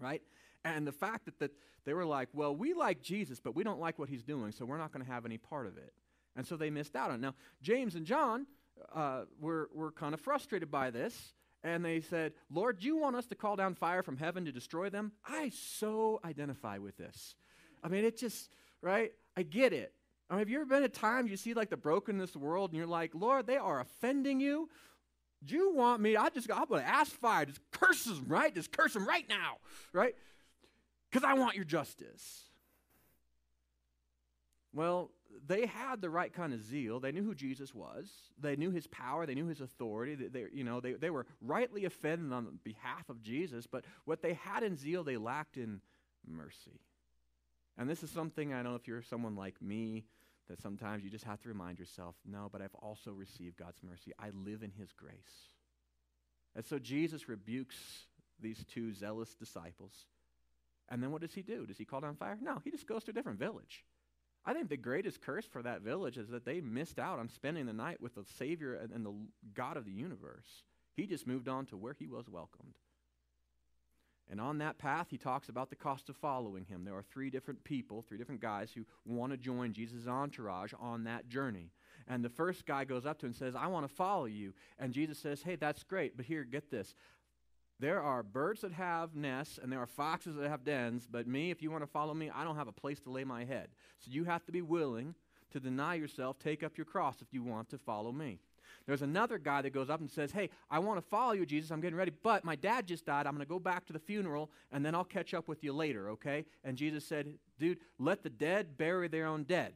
[0.00, 0.22] right?
[0.64, 1.52] And the fact that, that
[1.84, 4.64] they were like, well, we like Jesus, but we don't like what he's doing, so
[4.64, 5.92] we're not going to have any part of it.
[6.36, 7.20] And so they missed out on it.
[7.20, 8.46] Now, James and John
[8.94, 11.32] uh, were, were kind of frustrated by this,
[11.64, 14.52] and they said, Lord, do you want us to call down fire from heaven to
[14.52, 15.12] destroy them?
[15.26, 17.34] I so identify with this.
[17.82, 18.50] I mean, it just,
[18.82, 19.12] right?
[19.36, 19.92] I get it.
[20.30, 22.46] I mean, have you ever been at times you see like the brokenness of the
[22.46, 24.68] world and you're like, Lord, they are offending you?
[25.44, 26.16] Do you want me?
[26.16, 27.46] I just, I'm going to ask fire.
[27.46, 28.54] Just curse them, right?
[28.54, 29.58] Just curse them right now,
[29.92, 30.14] right?
[31.10, 32.44] Because I want your justice.
[34.72, 35.10] Well,
[35.46, 37.00] they had the right kind of zeal.
[37.00, 38.10] They knew who Jesus was.
[38.40, 39.26] They knew his power.
[39.26, 40.14] They knew his authority.
[40.14, 44.22] They, they, you know, they, they were rightly offended on behalf of Jesus, but what
[44.22, 45.80] they had in zeal, they lacked in
[46.26, 46.80] mercy.
[47.76, 50.04] And this is something I know if you're someone like me,
[50.48, 54.12] that sometimes you just have to remind yourself no, but I've also received God's mercy.
[54.18, 55.52] I live in his grace.
[56.56, 57.76] And so Jesus rebukes
[58.40, 60.06] these two zealous disciples
[60.88, 61.66] and then what does he do?
[61.66, 62.38] Does he call down fire?
[62.40, 63.84] No, he just goes to a different village.
[64.44, 67.66] I think the greatest curse for that village is that they missed out on spending
[67.66, 69.14] the night with the Savior and, and the
[69.54, 70.64] God of the universe.
[70.94, 72.74] He just moved on to where he was welcomed.
[74.30, 76.84] And on that path, he talks about the cost of following him.
[76.84, 81.04] There are three different people, three different guys who want to join Jesus' entourage on
[81.04, 81.70] that journey.
[82.06, 84.52] And the first guy goes up to him and says, I want to follow you.
[84.78, 86.94] And Jesus says, Hey, that's great, but here, get this.
[87.80, 91.50] There are birds that have nests and there are foxes that have dens, but me,
[91.50, 93.68] if you want to follow me, I don't have a place to lay my head.
[94.00, 95.14] So you have to be willing
[95.52, 98.40] to deny yourself, take up your cross if you want to follow me.
[98.86, 101.70] There's another guy that goes up and says, Hey, I want to follow you, Jesus.
[101.70, 103.26] I'm getting ready, but my dad just died.
[103.26, 105.72] I'm going to go back to the funeral and then I'll catch up with you
[105.72, 106.46] later, okay?
[106.64, 109.74] And Jesus said, Dude, let the dead bury their own dead.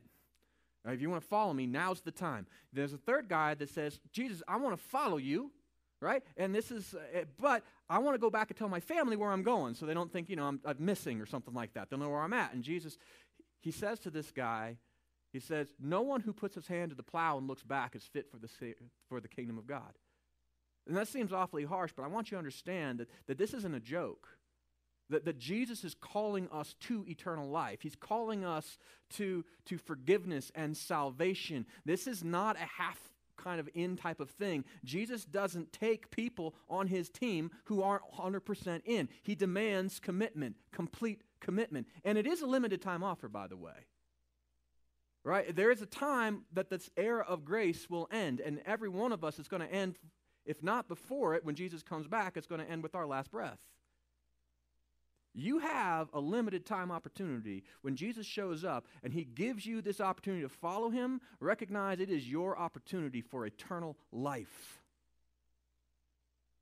[0.85, 2.47] If you want to follow me, now's the time.
[2.73, 5.53] There's a third guy that says, Jesus, I want to follow you,
[6.03, 6.23] right?
[6.37, 9.31] And this is, uh, but I want to go back and tell my family where
[9.31, 11.89] I'm going so they don't think, you know, I'm, I'm missing or something like that.
[11.89, 12.53] They'll know where I'm at.
[12.53, 12.99] And Jesus,
[13.61, 14.77] he says to this guy,
[15.33, 18.05] he says, No one who puts his hand to the plow and looks back is
[18.05, 18.49] fit for the,
[19.09, 19.93] for the kingdom of God.
[20.87, 23.75] And that seems awfully harsh, but I want you to understand that, that this isn't
[23.75, 24.29] a joke.
[25.11, 27.81] That, that Jesus is calling us to eternal life.
[27.83, 28.79] He's calling us
[29.17, 31.67] to, to forgiveness and salvation.
[31.85, 33.12] This is not a half
[33.43, 34.65] kind of in type of thing.
[34.85, 39.09] Jesus doesn't take people on his team who aren't 100% in.
[39.23, 41.87] He demands commitment, complete commitment.
[42.05, 43.87] And it is a limited time offer, by the way.
[45.25, 45.55] Right?
[45.55, 49.23] There is a time that this era of grace will end, and every one of
[49.23, 49.97] us is going to end,
[50.45, 53.31] if not before it, when Jesus comes back, it's going to end with our last
[53.31, 53.59] breath.
[55.35, 57.65] You have a limited time opportunity.
[57.81, 62.11] When Jesus shows up and he gives you this opportunity to follow him, recognize it
[62.11, 64.83] is your opportunity for eternal life.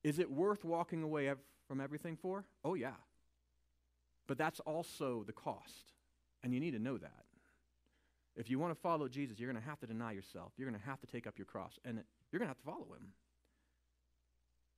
[0.05, 2.45] Is it worth walking away ev- from everything for?
[2.65, 2.95] Oh, yeah.
[4.27, 5.93] But that's also the cost.
[6.43, 7.25] And you need to know that.
[8.37, 10.53] If you want to follow Jesus, you're going to have to deny yourself.
[10.57, 11.79] You're going to have to take up your cross.
[11.85, 13.13] And you're going to have to follow him.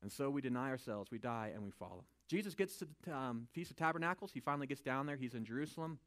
[0.03, 2.05] And so we deny ourselves, we die, and we follow.
[2.33, 4.31] Jesus gets to the um, Feast of Tabernacles.
[4.33, 5.17] He finally gets down there.
[5.17, 5.99] He's in Jerusalem.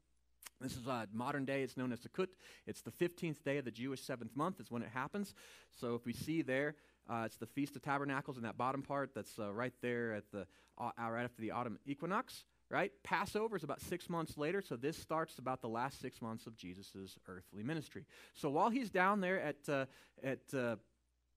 [0.60, 2.26] This is uh, modern day, it's known as Sukkot.
[2.66, 5.34] It's the 15th day of the Jewish seventh month, is when it happens.
[5.78, 6.74] So if we see there,
[7.08, 10.24] uh, it's the Feast of Tabernacles in that bottom part that's uh, right there at
[10.32, 12.90] the, uh, right after the autumn equinox, right?
[13.04, 16.56] Passover is about six months later, so this starts about the last six months of
[16.56, 18.04] Jesus' earthly ministry.
[18.34, 19.84] So while he's down there at, uh,
[20.24, 20.74] at uh,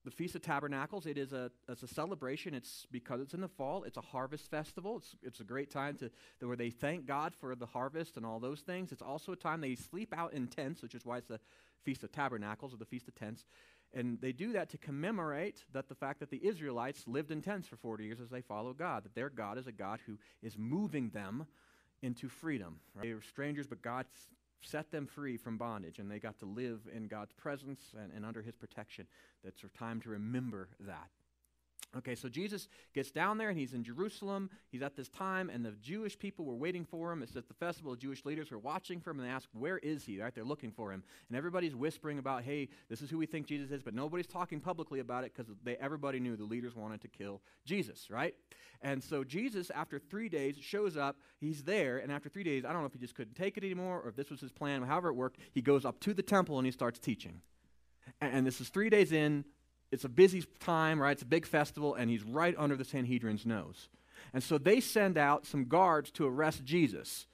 [0.04, 2.54] the Feast of Tabernacles, it is a, it's a celebration.
[2.54, 3.84] It's because it's in the fall.
[3.84, 4.96] It's a harvest festival.
[4.96, 6.10] It's, it's a great time to,
[6.40, 8.92] to where they thank God for the harvest and all those things.
[8.92, 11.40] It's also a time they sleep out in tents, which is why it's the
[11.84, 13.44] Feast of Tabernacles or the Feast of Tents.
[13.92, 17.66] And they do that to commemorate that the fact that the Israelites lived in tents
[17.66, 20.56] for 40 years as they follow God, that their God is a God who is
[20.56, 21.46] moving them
[22.00, 22.80] into freedom.
[22.94, 23.06] Right?
[23.06, 24.06] They were strangers, but God
[24.62, 28.24] set them free from bondage, and they got to live in God's presence and, and
[28.24, 29.06] under his protection.
[29.44, 31.08] That's a time to remember that.
[31.96, 34.48] Okay, so Jesus gets down there and he's in Jerusalem.
[34.70, 37.20] He's at this time, and the Jewish people were waiting for him.
[37.20, 37.90] It's at the festival.
[37.92, 40.20] The Jewish leaders were watching for him and they ask, Where is he?
[40.20, 40.32] Right?
[40.32, 41.02] They're looking for him.
[41.28, 44.60] And everybody's whispering about, Hey, this is who we think Jesus is, but nobody's talking
[44.60, 48.34] publicly about it because everybody knew the leaders wanted to kill Jesus, right?
[48.82, 51.16] And so Jesus, after three days, shows up.
[51.40, 53.64] He's there, and after three days, I don't know if he just couldn't take it
[53.64, 56.22] anymore or if this was his plan, however it worked, he goes up to the
[56.22, 57.42] temple and he starts teaching.
[58.20, 59.44] And, and this is three days in
[59.90, 61.12] it's a busy time, right?
[61.12, 63.88] It's a big festival, and he's right under the Sanhedrin's nose.
[64.32, 67.26] And so they send out some guards to arrest Jesus.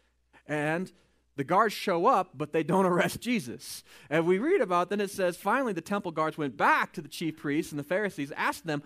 [0.47, 0.91] And
[1.37, 3.85] the guards show up, but they don't arrest Jesus.
[4.09, 7.09] And we read about then it says finally the temple guards went back to the
[7.09, 8.83] chief priests and the Pharisees, asked them,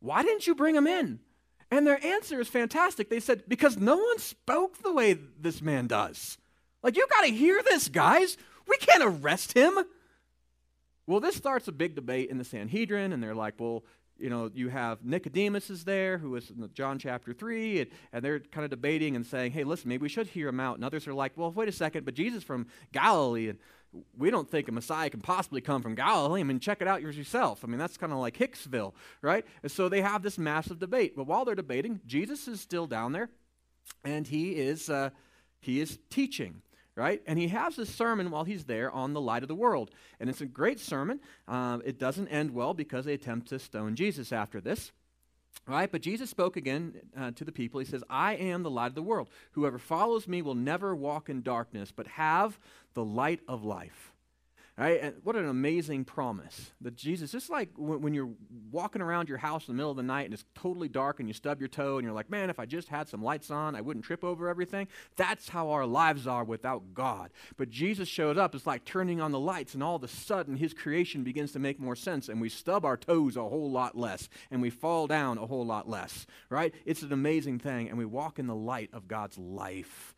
[0.00, 1.20] Why didn't you bring him in?
[1.70, 3.08] And their answer is fantastic.
[3.08, 6.36] They said, Because no one spoke the way this man does.
[6.82, 8.36] Like, you got to hear this, guys.
[8.66, 9.78] We can't arrest him.
[11.06, 13.84] Well, this starts a big debate in the Sanhedrin, and they're like, well,
[14.20, 18.24] you know, you have Nicodemus is there, who is in John chapter 3, and, and
[18.24, 20.76] they're kind of debating and saying, hey, listen, maybe we should hear him out.
[20.76, 23.58] And others are like, well, wait a second, but Jesus from Galilee, and
[24.16, 26.40] we don't think a Messiah can possibly come from Galilee.
[26.40, 27.64] I mean, check it out yourself.
[27.64, 29.44] I mean, that's kind of like Hicksville, right?
[29.62, 31.16] And so they have this massive debate.
[31.16, 33.30] But while they're debating, Jesus is still down there,
[34.04, 35.10] and he is, uh,
[35.60, 36.62] he is teaching
[37.00, 37.22] right?
[37.26, 39.90] And he has this sermon while he's there on the light of the world.
[40.20, 41.18] And it's a great sermon.
[41.48, 44.92] Um, it doesn't end well because they attempt to stone Jesus after this.
[45.66, 45.90] Right?
[45.90, 47.80] But Jesus spoke again uh, to the people.
[47.80, 49.30] He says, I am the light of the world.
[49.52, 52.58] Whoever follows me will never walk in darkness, but have
[52.92, 54.09] the light of life.
[54.80, 54.98] Right?
[55.02, 58.30] And what an amazing promise that Jesus, just like when, when, you're
[58.70, 61.28] walking around your house in the middle of the night and it's totally dark and
[61.28, 63.76] you stub your toe and you're like, man, if I just had some lights on,
[63.76, 64.88] I wouldn't trip over everything.
[65.16, 67.28] That's how our lives are without God.
[67.58, 70.56] But Jesus shows up, it's like turning on the lights, and all of a sudden
[70.56, 73.98] his creation begins to make more sense, and we stub our toes a whole lot
[73.98, 76.26] less, and we fall down a whole lot less.
[76.48, 76.74] Right?
[76.86, 80.14] It's an amazing thing, and we walk in the light of God's life.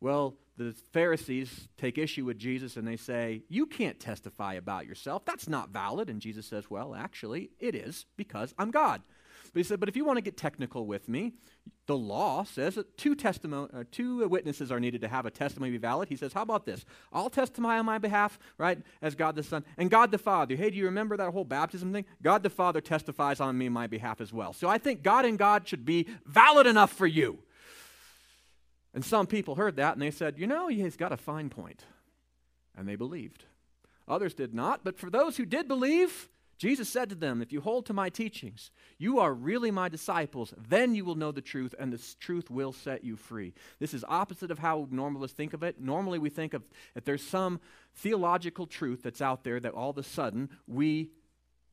[0.00, 5.24] Well, the Pharisees take issue with Jesus and they say, You can't testify about yourself.
[5.24, 6.08] That's not valid.
[6.08, 9.02] And Jesus says, Well, actually, it is because I'm God.
[9.52, 11.34] But he said, But if you want to get technical with me,
[11.86, 15.70] the law says that two, testimony, uh, two witnesses are needed to have a testimony
[15.70, 16.08] be valid.
[16.08, 16.84] He says, How about this?
[17.12, 20.56] I'll testify on my behalf, right, as God the Son, and God the Father.
[20.56, 22.06] Hey, do you remember that whole baptism thing?
[22.22, 24.52] God the Father testifies on me my behalf as well.
[24.52, 27.40] So I think God and God should be valid enough for you.
[28.96, 31.84] And some people heard that and they said, you know, he's got a fine point.
[32.74, 33.44] And they believed.
[34.08, 37.60] Others did not, but for those who did believe, Jesus said to them, If you
[37.60, 41.74] hold to my teachings, you are really my disciples, then you will know the truth,
[41.78, 43.52] and the truth will set you free.
[43.78, 45.78] This is opposite of how normalists think of it.
[45.78, 46.62] Normally, we think of
[46.94, 47.60] if there's some
[47.96, 51.10] theological truth that's out there that all of a sudden we,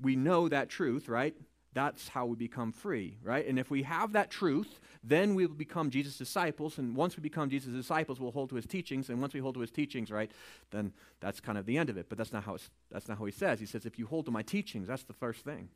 [0.02, 1.36] we know that truth, right?
[1.74, 3.48] That's how we become free, right?
[3.48, 6.78] And if we have that truth, then we will become Jesus' disciples.
[6.78, 9.10] And once we become Jesus' disciples, we'll hold to his teachings.
[9.10, 10.32] And once we hold to his teachings, right,
[10.72, 12.08] then that's kind of the end of it.
[12.10, 12.58] But that's not how,
[12.92, 13.60] that's not how he says.
[13.60, 15.70] He says, if you hold to my teachings, that's the first thing.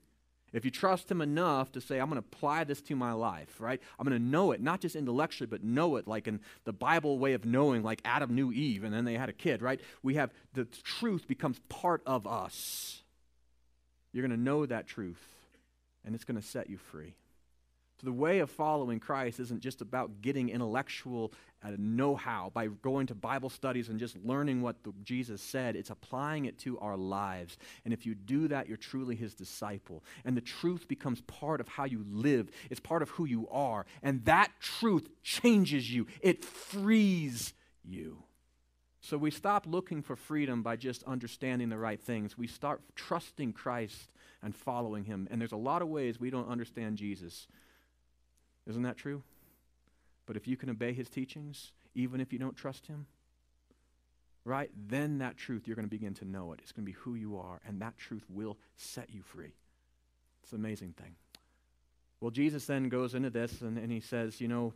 [0.54, 3.60] If you trust him enough to say, I'm going to apply this to my life,
[3.60, 3.82] right?
[4.00, 7.20] I'm going to know it, not just intellectually, but know it like in the Bible
[7.20, 9.82] way of knowing, like Adam knew Eve and then they had a kid, right?
[10.04, 13.02] We have the truth becomes part of us.
[14.14, 15.37] You're going to know that truth
[16.08, 17.14] and it's going to set you free.
[18.00, 21.34] So, the way of following Christ isn't just about getting intellectual
[21.78, 25.76] know how by going to Bible studies and just learning what the, Jesus said.
[25.76, 27.58] It's applying it to our lives.
[27.84, 30.04] And if you do that, you're truly his disciple.
[30.24, 33.86] And the truth becomes part of how you live, it's part of who you are.
[34.02, 37.54] And that truth changes you, it frees
[37.84, 38.24] you.
[39.02, 42.38] So, we stop looking for freedom by just understanding the right things.
[42.38, 44.12] We start trusting Christ
[44.42, 45.28] and following him.
[45.32, 47.48] And there's a lot of ways we don't understand Jesus.
[48.68, 49.24] Isn't that true?
[50.26, 53.08] But if you can obey his teachings, even if you don't trust him,
[54.44, 54.70] right?
[54.88, 56.60] Then that truth, you're going to begin to know it.
[56.62, 59.54] It's going to be who you are, and that truth will set you free.
[60.44, 61.16] It's an amazing thing.
[62.20, 64.74] Well, Jesus then goes into this and, and he says, you know,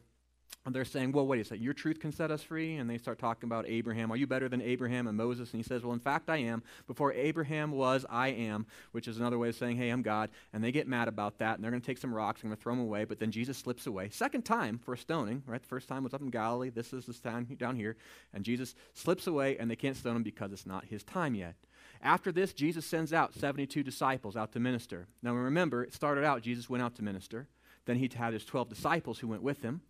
[0.70, 2.76] they're saying, well, wait a second, your truth can set us free?
[2.76, 4.12] And they start talking about Abraham.
[4.12, 5.52] Are you better than Abraham and Moses?
[5.52, 6.62] And he says, well, in fact, I am.
[6.86, 10.30] Before Abraham was, I am, which is another way of saying, hey, I'm God.
[10.54, 12.58] And they get mad about that, and they're going to take some rocks and going
[12.58, 13.06] to throw them away.
[13.06, 14.10] But then Jesus slips away.
[14.12, 15.62] Second time for a stoning, right?
[15.62, 16.70] The first time was up in Galilee.
[16.70, 17.98] This is this time down here.
[18.32, 21.56] And Jesus slips away, and they can't stone him because it's not his time yet.
[22.04, 25.08] After this, Jesus sends out 72 disciples out to minister.
[25.24, 27.48] Now, remember, it started out, Jesus went out to minister.
[27.86, 29.82] Then he had his 12 disciples who went with him.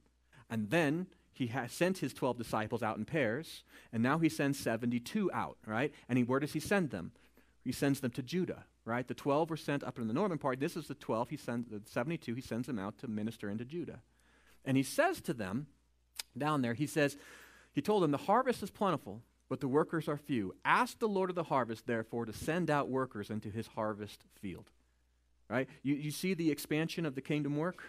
[0.52, 4.60] And then he has sent his 12 disciples out in pairs, and now he sends
[4.60, 5.94] 72 out, right?
[6.08, 7.14] And he, where does he send them?
[7.64, 9.08] He sends them to Judah, right?
[9.08, 10.60] The 12 were sent up in the northern part.
[10.60, 11.30] This is the 12.
[11.30, 12.36] He sends the 72.
[12.36, 14.02] He sends them out to minister into Judah.
[14.66, 15.68] And he says to them
[16.38, 17.18] down there, he says,
[17.74, 20.54] he told them, the harvest is plentiful, but the workers are few.
[20.66, 24.70] Ask the Lord of the harvest, therefore, to send out workers into his harvest field.
[25.50, 25.68] Right?
[25.84, 27.84] You, you see the expansion of the kingdom work?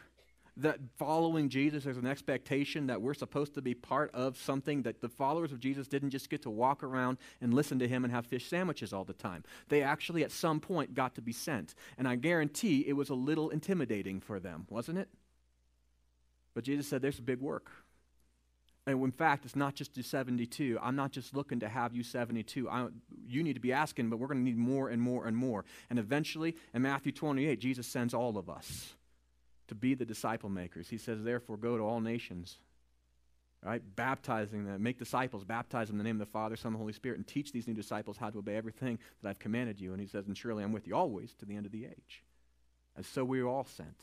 [0.58, 5.00] That following Jesus is an expectation that we're supposed to be part of something that
[5.00, 8.12] the followers of Jesus didn't just get to walk around and listen to him and
[8.12, 9.44] have fish sandwiches all the time.
[9.68, 11.74] They actually, at some point, got to be sent.
[11.96, 15.08] And I guarantee it was a little intimidating for them, wasn't it?
[16.54, 17.70] But Jesus said, There's a big work.
[18.86, 20.76] And in fact, it's not just the 72.
[20.82, 22.68] I'm not just looking to have you 72.
[22.68, 22.88] I,
[23.26, 25.64] you need to be asking, but we're going to need more and more and more.
[25.88, 28.94] And eventually, in Matthew 28, Jesus sends all of us
[29.68, 30.88] to be the disciple makers.
[30.88, 32.58] He says, therefore, go to all nations,
[33.62, 33.82] right?
[33.96, 36.78] Baptizing them, make disciples, baptize them in the name of the Father, Son, and the
[36.78, 39.92] Holy Spirit, and teach these new disciples how to obey everything that I've commanded you.
[39.92, 42.24] And he says, and surely I'm with you always to the end of the age.
[42.96, 43.96] And so we are all sent.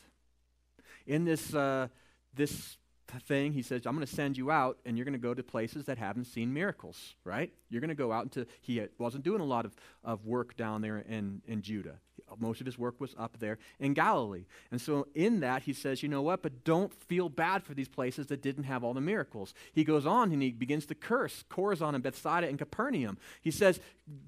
[1.06, 1.88] In this, uh,
[2.34, 2.78] this
[3.26, 5.42] thing, he says, I'm going to send you out, and you're going to go to
[5.42, 7.52] places that haven't seen miracles, right?
[7.68, 10.82] You're going to go out into, he wasn't doing a lot of, of work down
[10.82, 11.98] there in, in Judah
[12.38, 14.44] most of his work was up there in Galilee.
[14.70, 16.42] And so, in that, he says, you know what?
[16.42, 19.54] But don't feel bad for these places that didn't have all the miracles.
[19.72, 23.18] He goes on and he begins to curse Chorazin and Bethsaida and Capernaum.
[23.42, 23.80] He says,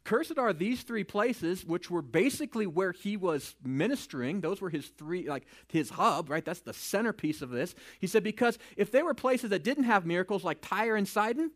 [0.05, 4.40] Cursed are these three places, which were basically where he was ministering.
[4.40, 6.44] Those were his three, like his hub, right?
[6.44, 7.74] That's the centerpiece of this.
[8.00, 11.50] He said, Because if they were places that didn't have miracles like Tyre and Sidon,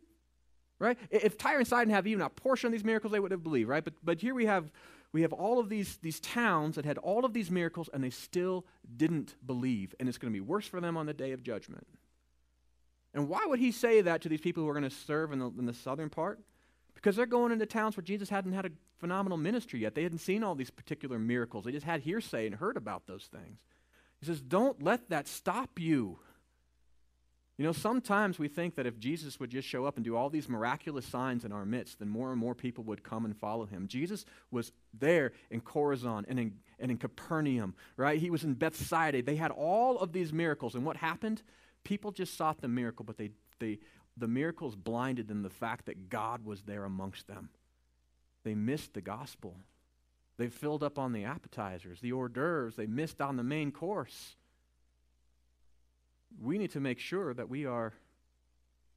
[0.79, 0.97] right?
[1.09, 3.69] If Tyre and Sidon have even a portion of these miracles, they would have believed,
[3.69, 3.83] right?
[3.83, 4.71] But, but here we have
[5.13, 8.09] we have all of these, these towns that had all of these miracles and they
[8.09, 9.95] still didn't believe.
[9.99, 11.87] And it's going to be worse for them on the day of judgment.
[13.13, 15.39] And why would he say that to these people who are going to serve in
[15.39, 16.39] the, in the southern part?
[16.93, 19.95] Because they're going into towns where Jesus hadn't had a phenomenal ministry yet.
[19.95, 21.65] They hadn't seen all these particular miracles.
[21.65, 23.59] They just had hearsay and heard about those things.
[24.19, 26.19] He says, Don't let that stop you.
[27.57, 30.29] You know, sometimes we think that if Jesus would just show up and do all
[30.29, 33.65] these miraculous signs in our midst, then more and more people would come and follow
[33.65, 33.87] him.
[33.87, 38.19] Jesus was there in Chorazin and in, and in Capernaum, right?
[38.19, 39.23] He was in Bethsaida.
[39.23, 40.75] They had all of these miracles.
[40.75, 41.41] And what happened?
[41.83, 43.79] People just sought the miracle, but they, they,
[44.15, 47.49] the miracles blinded them the fact that God was there amongst them.
[48.43, 49.55] They missed the gospel.
[50.37, 52.75] They filled up on the appetizers, the hors d'oeuvres.
[52.75, 54.36] They missed on the main course
[56.41, 57.93] we need to make sure that we are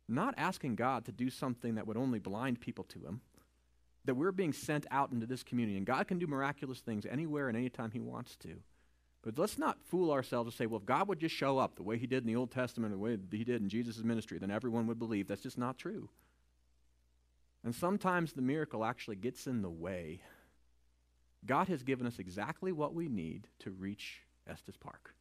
[0.09, 3.21] not asking God to do something that would only blind people to Him,
[4.05, 5.77] that we're being sent out into this community.
[5.77, 8.57] And God can do miraculous things anywhere and anytime He wants to.
[9.23, 11.83] But let's not fool ourselves and say, well, if God would just show up the
[11.83, 14.51] way He did in the Old Testament, the way He did in Jesus' ministry, then
[14.51, 15.29] everyone would believe.
[15.29, 16.09] That's just not true.
[17.63, 20.23] And sometimes the miracle actually gets in the way.
[21.45, 25.15] God has given us exactly what we need to reach Estes Park.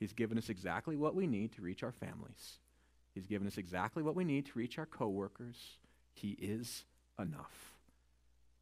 [0.00, 2.58] He's given us exactly what we need to reach our families.
[3.14, 5.56] He's given us exactly what we need to reach our coworkers.
[6.14, 6.84] He is
[7.18, 7.74] enough.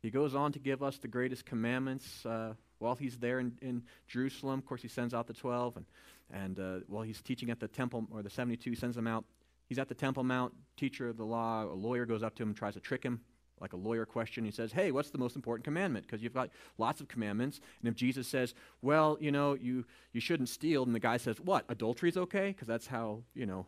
[0.02, 3.82] He goes on to give us the greatest commandments uh, while he's there in, in,
[4.08, 4.58] Jerusalem.
[4.58, 5.86] Of course, he sends out the 12, and,
[6.32, 9.24] and uh, while he's teaching at the temple, or the 72, he sends them out.
[9.68, 11.64] He's at the Temple Mount, teacher of the law.
[11.64, 13.20] A lawyer goes up to him and tries to trick him
[13.60, 14.44] like a lawyer question.
[14.44, 16.06] He says, Hey, what's the most important commandment?
[16.06, 17.60] Because you've got lots of commandments.
[17.80, 21.40] And if Jesus says, Well, you know, you, you shouldn't steal, and the guy says,
[21.40, 21.64] What?
[21.68, 22.48] Adultery is okay?
[22.48, 23.66] Because that's how, you know,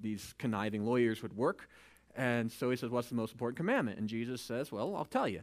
[0.00, 1.68] these conniving lawyers would work.
[2.16, 3.98] And so he says, What's the most important commandment?
[3.98, 5.42] And Jesus says, Well, I'll tell you.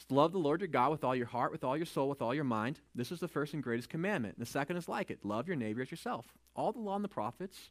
[0.00, 2.22] It's love the Lord your God with all your heart, with all your soul, with
[2.22, 2.78] all your mind.
[2.94, 4.36] This is the first and greatest commandment.
[4.36, 6.26] And the second is like it love your neighbor as yourself.
[6.54, 7.70] All the law and the prophets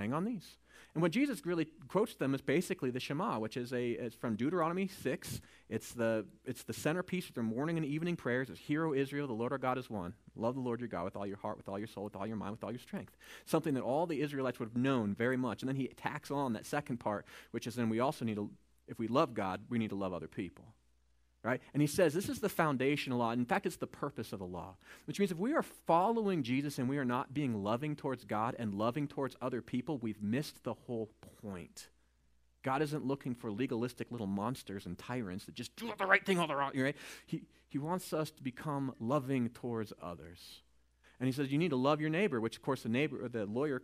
[0.00, 0.56] hang on these.
[0.94, 4.34] And what Jesus really quotes them is basically the Shema, which is a it's from
[4.34, 5.40] Deuteronomy 6.
[5.68, 8.50] It's the it's the centerpiece of their morning and evening prayers.
[8.50, 10.14] It's Hear, O Israel, the Lord our God is one.
[10.34, 12.26] Love the Lord your God with all your heart, with all your soul, with all
[12.26, 13.16] your mind, with all your strength.
[13.44, 15.62] Something that all the Israelites would have known very much.
[15.62, 18.50] And then he tacks on that second part, which is then we also need to
[18.88, 20.64] if we love God, we need to love other people.
[21.42, 21.62] Right?
[21.72, 23.30] And he says this is the foundational law.
[23.30, 24.76] In fact, it's the purpose of the law.
[25.06, 28.54] Which means if we are following Jesus and we are not being loving towards God
[28.58, 31.08] and loving towards other people, we've missed the whole
[31.42, 31.88] point.
[32.62, 36.38] God isn't looking for legalistic little monsters and tyrants that just do the right thing
[36.38, 36.96] all the wrong, right?
[37.26, 40.60] He, he wants us to become loving towards others.
[41.18, 43.46] And he says, you need to love your neighbor, which, of course, the neighbor, the
[43.46, 43.82] lawyer,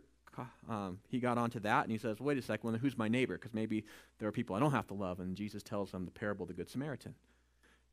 [0.69, 3.35] um, he got onto that and he says, wait a second, well, who's my neighbor?
[3.35, 3.83] Because maybe
[4.19, 5.19] there are people I don't have to love.
[5.19, 7.15] And Jesus tells them the parable of the Good Samaritan.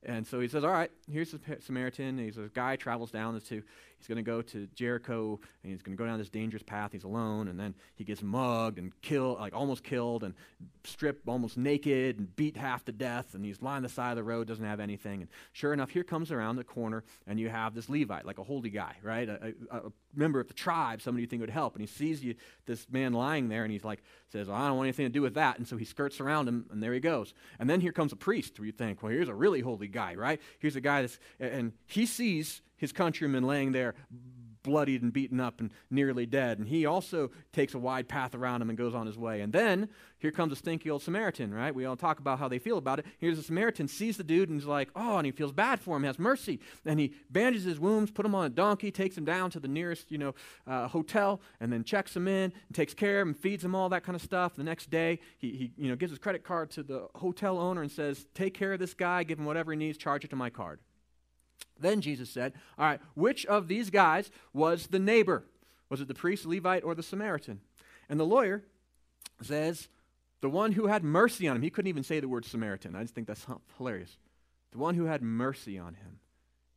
[0.07, 2.19] And so he says, All right, here's the Samaritan.
[2.19, 3.63] He's a guy travels down this to,
[3.99, 6.93] he's going to go to Jericho, and he's going to go down this dangerous path.
[6.93, 10.35] He's alone, and then he gets mugged and killed, like almost killed, and
[10.85, 13.35] stripped almost naked and beat half to death.
[13.35, 15.23] And he's lying on the side of the road, doesn't have anything.
[15.23, 18.45] And sure enough, here comes around the corner, and you have this Levite, like a
[18.45, 19.29] holy guy, right?
[19.29, 21.75] A, a, a member of the tribe, somebody you think would help.
[21.75, 22.35] And he sees you,
[22.67, 25.23] this man lying there, and he's like, says, well, I don't want anything to do
[25.23, 25.59] with that.
[25.59, 27.35] And so he skirts around him, and there he goes.
[27.59, 30.15] And then here comes a priest, where you think, well, here's a really holy guy,
[30.15, 30.41] right?
[30.59, 33.95] Here's a guy that's, and he sees his countrymen laying there
[34.65, 36.59] bloodied and beaten up and nearly dead.
[36.59, 39.43] And he also takes a wide path around him and goes on his way.
[39.43, 39.89] And then
[40.19, 41.73] here comes a stinky old Samaritan, right?
[41.73, 43.07] We all talk about how they feel about it.
[43.19, 45.97] Here's a Samaritan, sees the dude and he's like, oh, and he feels bad for
[45.97, 46.59] him, has mercy.
[46.85, 49.69] And he bandages his wounds, put him on a donkey, takes him down to the
[49.69, 50.35] nearest, you know,
[50.67, 53.91] uh, hotel, and then checks him in and takes care of him, feeds him all
[53.91, 54.57] that kind of stuff.
[54.57, 57.83] The next day, he, he you know, gives his credit card to the hotel owner
[57.83, 60.37] and says, take care of this guy, give him whatever he needs, charge it to
[60.37, 60.81] my card.
[61.79, 65.45] Then Jesus said, All right, which of these guys was the neighbor?
[65.89, 67.61] Was it the priest, Levite, or the Samaritan?
[68.09, 68.63] And the lawyer
[69.43, 69.89] says,
[70.41, 71.63] The one who had mercy on him.
[71.63, 72.95] He couldn't even say the word Samaritan.
[72.95, 73.47] I just think that's
[73.79, 74.17] hilarious.
[74.73, 76.21] The one who had mercy on him.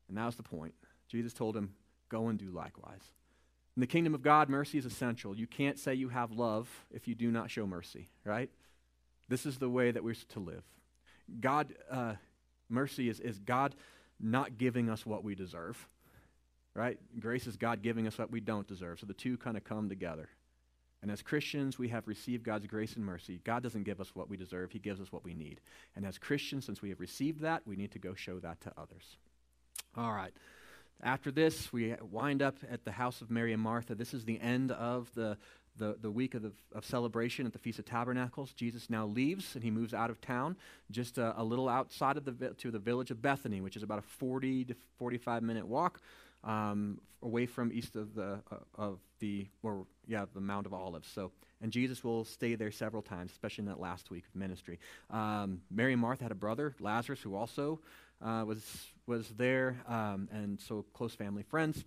[0.07, 0.73] And that was the point.
[1.07, 1.73] Jesus told him,
[2.09, 3.11] Go and do likewise.
[3.75, 5.37] In the kingdom of God, mercy is essential.
[5.37, 8.49] You can't say you have love if you do not show mercy, right?
[9.29, 10.63] This is the way that we're to live.
[11.39, 12.13] God, uh,
[12.69, 13.75] mercy is, is God
[14.19, 15.87] not giving us what we deserve.
[16.73, 16.99] Right?
[17.19, 18.99] Grace is God giving us what we don't deserve.
[18.99, 20.29] So the two kind of come together.
[21.01, 23.39] And as Christians, we have received God's grace and mercy.
[23.43, 25.61] God doesn't give us what we deserve, He gives us what we need.
[25.95, 28.71] And as Christians, since we have received that, we need to go show that to
[28.77, 29.17] others.
[29.95, 30.33] All right.
[31.01, 33.93] After this, we wind up at the house of Mary and Martha.
[33.93, 35.37] This is the end of the
[35.77, 39.55] the, the week of, the, of celebration at the Feast of Tabernacles, Jesus now leaves
[39.55, 40.55] and he moves out of town,
[40.91, 43.99] just a, a little outside of the to the village of Bethany, which is about
[43.99, 46.01] a 40 to 45 minute walk
[46.43, 51.07] um, away from east of the uh, of the or yeah the Mount of Olives.
[51.07, 54.79] So and Jesus will stay there several times, especially in that last week of ministry.
[55.09, 57.79] Um, Mary and Martha had a brother, Lazarus, who also
[58.23, 58.63] uh, was
[59.05, 61.83] was there, um, and so close family friends.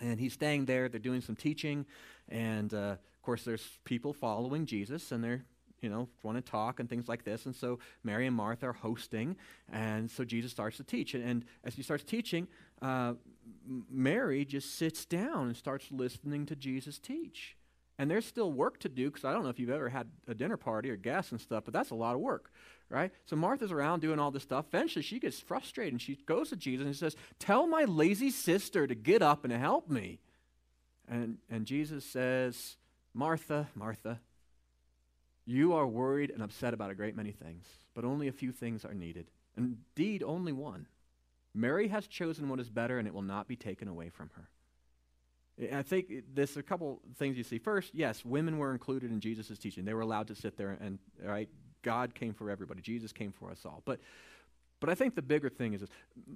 [0.00, 0.88] And he's staying there.
[0.88, 1.86] They're doing some teaching.
[2.28, 5.44] And uh, of course, there's people following Jesus, and they're
[5.80, 7.46] you know, want to talk and things like this.
[7.46, 9.36] And so Mary and Martha are hosting,
[9.72, 11.14] and so Jesus starts to teach.
[11.14, 12.48] And, and as he starts teaching,
[12.82, 13.14] uh,
[13.90, 17.56] Mary just sits down and starts listening to Jesus teach.
[18.00, 20.32] And there's still work to do because I don't know if you've ever had a
[20.32, 22.50] dinner party or guests and stuff, but that's a lot of work,
[22.88, 23.12] right?
[23.26, 24.64] So Martha's around doing all this stuff.
[24.72, 28.86] Eventually, she gets frustrated and she goes to Jesus and says, Tell my lazy sister
[28.86, 30.18] to get up and help me.
[31.10, 32.78] And, and Jesus says,
[33.12, 34.18] Martha, Martha,
[35.44, 38.82] you are worried and upset about a great many things, but only a few things
[38.82, 39.26] are needed.
[39.58, 40.86] Indeed, only one.
[41.52, 44.48] Mary has chosen what is better, and it will not be taken away from her.
[45.72, 47.58] I think there's a couple things you see.
[47.58, 49.84] First, yes, women were included in Jesus' teaching.
[49.84, 51.48] They were allowed to sit there and, right,
[51.82, 52.80] God came for everybody.
[52.80, 53.82] Jesus came for us all.
[53.84, 54.00] But
[54.80, 55.90] but I think the bigger thing is this.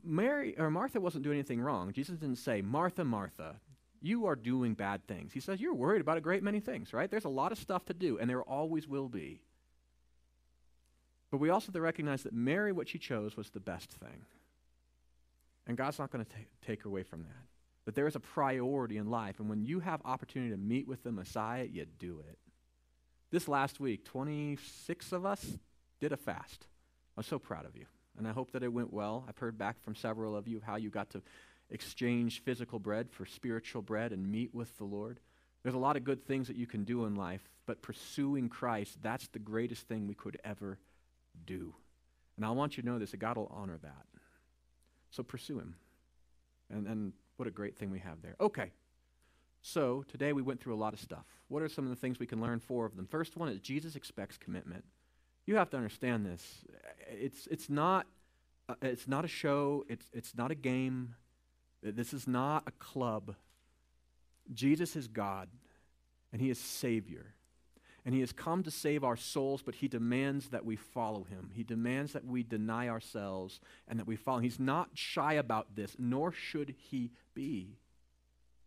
[0.05, 1.93] Mary or Martha wasn't doing anything wrong.
[1.93, 3.57] Jesus didn't say, Martha, Martha,
[4.03, 5.33] you are doing bad things.
[5.33, 7.11] He says, You're worried about a great many things, right?
[7.11, 9.41] There's a lot of stuff to do, and there always will be.
[11.31, 14.27] But we also have to recognize that Mary, what she chose, was the best thing.
[15.67, 16.31] And God's not going to
[16.67, 17.54] take her away from that.
[17.85, 21.03] That there is a priority in life, and when you have opportunity to meet with
[21.03, 22.39] the Messiah, you do it.
[23.31, 25.59] This last week, 26 of us
[26.01, 26.67] did a fast.
[27.17, 29.25] I'm so proud of you, and I hope that it went well.
[29.29, 31.23] I've heard back from several of you how you got to
[31.71, 35.21] exchange physical bread for spiritual bread and meet with the Lord.
[35.63, 38.99] There's a lot of good things that you can do in life, but pursuing Christ,
[39.03, 40.79] that's the greatest thing we could ever
[41.47, 41.75] do.
[42.37, 44.07] And I want you to know this that God will honor that.
[45.11, 45.77] So pursue Him.
[46.71, 48.37] And, and what a great thing we have there.
[48.41, 48.73] Okay.
[49.63, 51.25] So today we went through a lot of stuff.
[51.49, 52.61] What are some of the things we can learn?
[52.61, 53.07] Four of them.
[53.07, 54.85] First one is Jesus expects commitment.
[55.47, 56.65] You have to understand this.
[57.09, 58.07] It's, it's, not,
[58.69, 61.15] uh, it's not a show, it's, it's not a game,
[61.83, 63.35] this is not a club.
[64.53, 65.49] Jesus is God,
[66.33, 67.34] and He is Savior.
[68.05, 71.51] And he has come to save our souls, but he demands that we follow him.
[71.55, 74.41] He demands that we deny ourselves and that we follow.
[74.41, 77.79] He's not shy about this, nor should he be.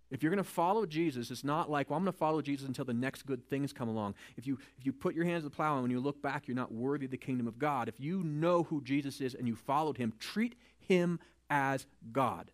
[0.09, 2.67] If you're going to follow Jesus, it's not like, well, I'm going to follow Jesus
[2.67, 4.15] until the next good things come along.
[4.38, 6.47] If you, if you put your hands to the plow and when you look back,
[6.47, 7.89] you're not worthy of the kingdom of God.
[7.89, 11.19] If you know who Jesus is and you followed him, treat him
[11.49, 12.51] as God.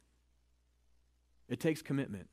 [1.48, 2.28] It takes commitment.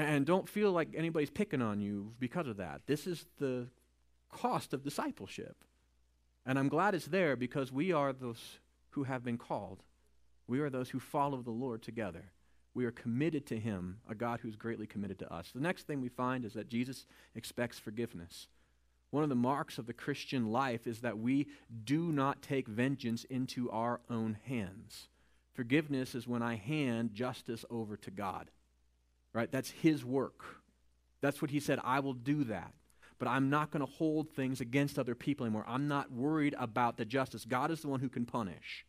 [0.00, 2.82] And don't feel like anybody's picking on you because of that.
[2.86, 3.68] This is the
[4.30, 5.64] cost of discipleship.
[6.46, 8.58] And I'm glad it's there because we are those
[8.90, 9.82] who have been called.
[10.46, 12.32] We are those who follow the Lord together.
[12.72, 15.50] We are committed to Him, a God who's greatly committed to us.
[15.54, 18.48] The next thing we find is that Jesus expects forgiveness.
[19.10, 21.48] One of the marks of the Christian life is that we
[21.84, 25.08] do not take vengeance into our own hands.
[25.52, 28.50] Forgiveness is when I hand justice over to God.
[29.32, 29.50] Right?
[29.50, 30.42] That's his work.
[31.20, 32.72] That's what he said, I will do that.
[33.18, 35.66] But I'm not going to hold things against other people anymore.
[35.68, 37.44] I'm not worried about the justice.
[37.44, 38.86] God is the one who can punish.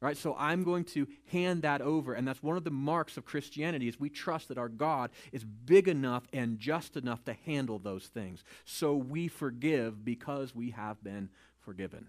[0.00, 0.16] Right?
[0.16, 2.12] So I'm going to hand that over.
[2.12, 5.44] And that's one of the marks of Christianity is we trust that our God is
[5.44, 8.44] big enough and just enough to handle those things.
[8.64, 12.08] So we forgive because we have been forgiven.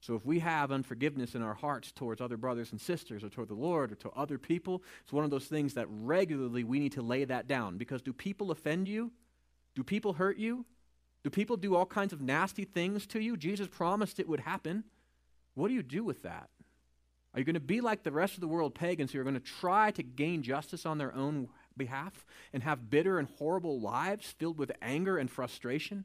[0.00, 3.48] So if we have unforgiveness in our hearts towards other brothers and sisters or toward
[3.48, 6.92] the Lord or to other people, it's one of those things that regularly we need
[6.92, 7.78] to lay that down.
[7.78, 9.10] Because do people offend you?
[9.74, 10.64] Do people hurt you?
[11.24, 13.36] Do people do all kinds of nasty things to you?
[13.36, 14.84] Jesus promised it would happen.
[15.54, 16.48] What do you do with that?
[17.34, 19.34] Are you going to be like the rest of the world pagans who are going
[19.34, 24.30] to try to gain justice on their own behalf and have bitter and horrible lives
[24.38, 26.04] filled with anger and frustration?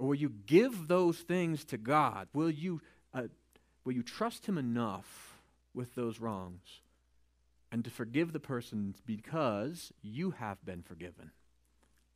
[0.00, 2.28] Or will you give those things to God?
[2.32, 2.80] Will you,
[3.12, 3.24] uh,
[3.84, 5.36] will you trust Him enough
[5.74, 6.80] with those wrongs
[7.70, 11.32] and to forgive the person because you have been forgiven?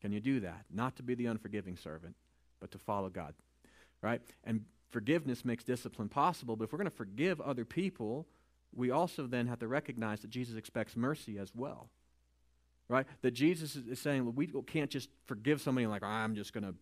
[0.00, 0.64] Can you do that?
[0.72, 2.16] Not to be the unforgiving servant,
[2.58, 3.34] but to follow God.
[4.00, 4.22] Right?
[4.44, 8.26] And forgiveness makes discipline possible, but if we're going to forgive other people,
[8.74, 11.90] we also then have to recognize that Jesus expects mercy as well.
[12.88, 13.06] Right?
[13.20, 16.74] That Jesus is saying we can't just forgive somebody like, I'm just going to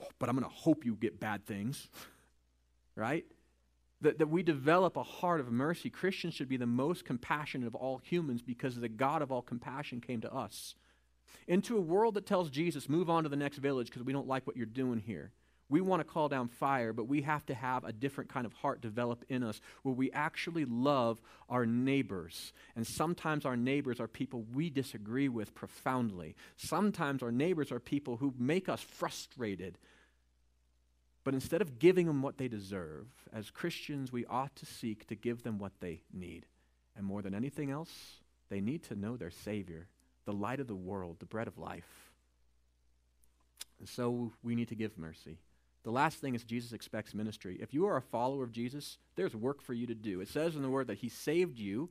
[0.00, 1.88] Oh, but I'm going to hope you get bad things,
[2.94, 3.24] right?
[4.00, 5.90] That, that we develop a heart of mercy.
[5.90, 10.00] Christians should be the most compassionate of all humans because the God of all compassion
[10.00, 10.74] came to us.
[11.46, 14.28] Into a world that tells Jesus, move on to the next village because we don't
[14.28, 15.32] like what you're doing here.
[15.70, 18.54] We want to call down fire, but we have to have a different kind of
[18.54, 22.54] heart develop in us where we actually love our neighbors.
[22.74, 26.36] And sometimes our neighbors are people we disagree with profoundly.
[26.56, 29.76] Sometimes our neighbors are people who make us frustrated.
[31.22, 35.14] But instead of giving them what they deserve, as Christians, we ought to seek to
[35.14, 36.46] give them what they need.
[36.96, 37.92] And more than anything else,
[38.48, 39.88] they need to know their Savior,
[40.24, 42.10] the light of the world, the bread of life.
[43.78, 45.36] And so we need to give mercy.
[45.88, 47.56] The last thing is Jesus expects ministry.
[47.62, 50.20] If you are a follower of Jesus, there's work for you to do.
[50.20, 51.88] It says in the word that he saved you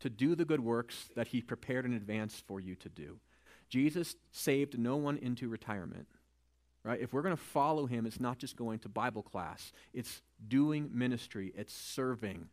[0.00, 3.20] to do the good works that he prepared in advance for you to do.
[3.68, 6.08] Jesus saved no one into retirement.
[6.82, 7.00] Right?
[7.00, 9.70] If we're going to follow him, it's not just going to Bible class.
[9.94, 12.48] It's doing ministry, it's serving.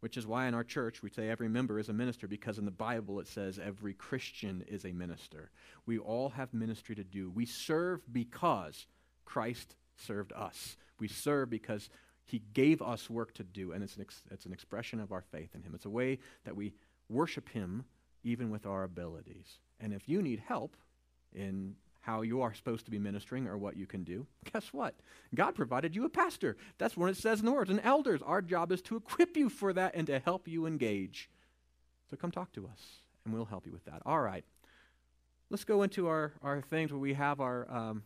[0.00, 2.66] Which is why in our church we say every member is a minister because in
[2.66, 5.48] the Bible it says every Christian is a minister.
[5.86, 7.30] We all have ministry to do.
[7.30, 8.86] We serve because
[9.24, 10.76] Christ served us.
[10.98, 11.90] We serve because
[12.24, 15.22] he gave us work to do, and it's an, ex- it's an expression of our
[15.22, 15.72] faith in him.
[15.74, 16.74] It's a way that we
[17.08, 17.84] worship him
[18.22, 19.58] even with our abilities.
[19.80, 20.76] And if you need help
[21.34, 24.94] in how you are supposed to be ministering or what you can do, guess what?
[25.34, 26.56] God provided you a pastor.
[26.78, 27.70] That's what it says in the words.
[27.70, 31.30] And elders, our job is to equip you for that and to help you engage.
[32.10, 34.02] So come talk to us, and we'll help you with that.
[34.04, 34.44] All right.
[35.50, 38.02] Let's go into our, our things where we have our um,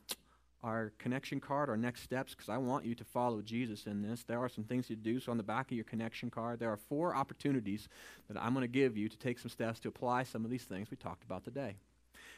[0.62, 4.22] our connection card, our next steps, because I want you to follow Jesus in this.
[4.22, 5.18] There are some things to do.
[5.18, 7.88] So, on the back of your connection card, there are four opportunities
[8.28, 10.64] that I'm going to give you to take some steps to apply some of these
[10.64, 11.76] things we talked about today.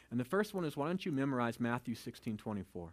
[0.09, 2.89] And the first one is why don't you memorize Matthew 16 24?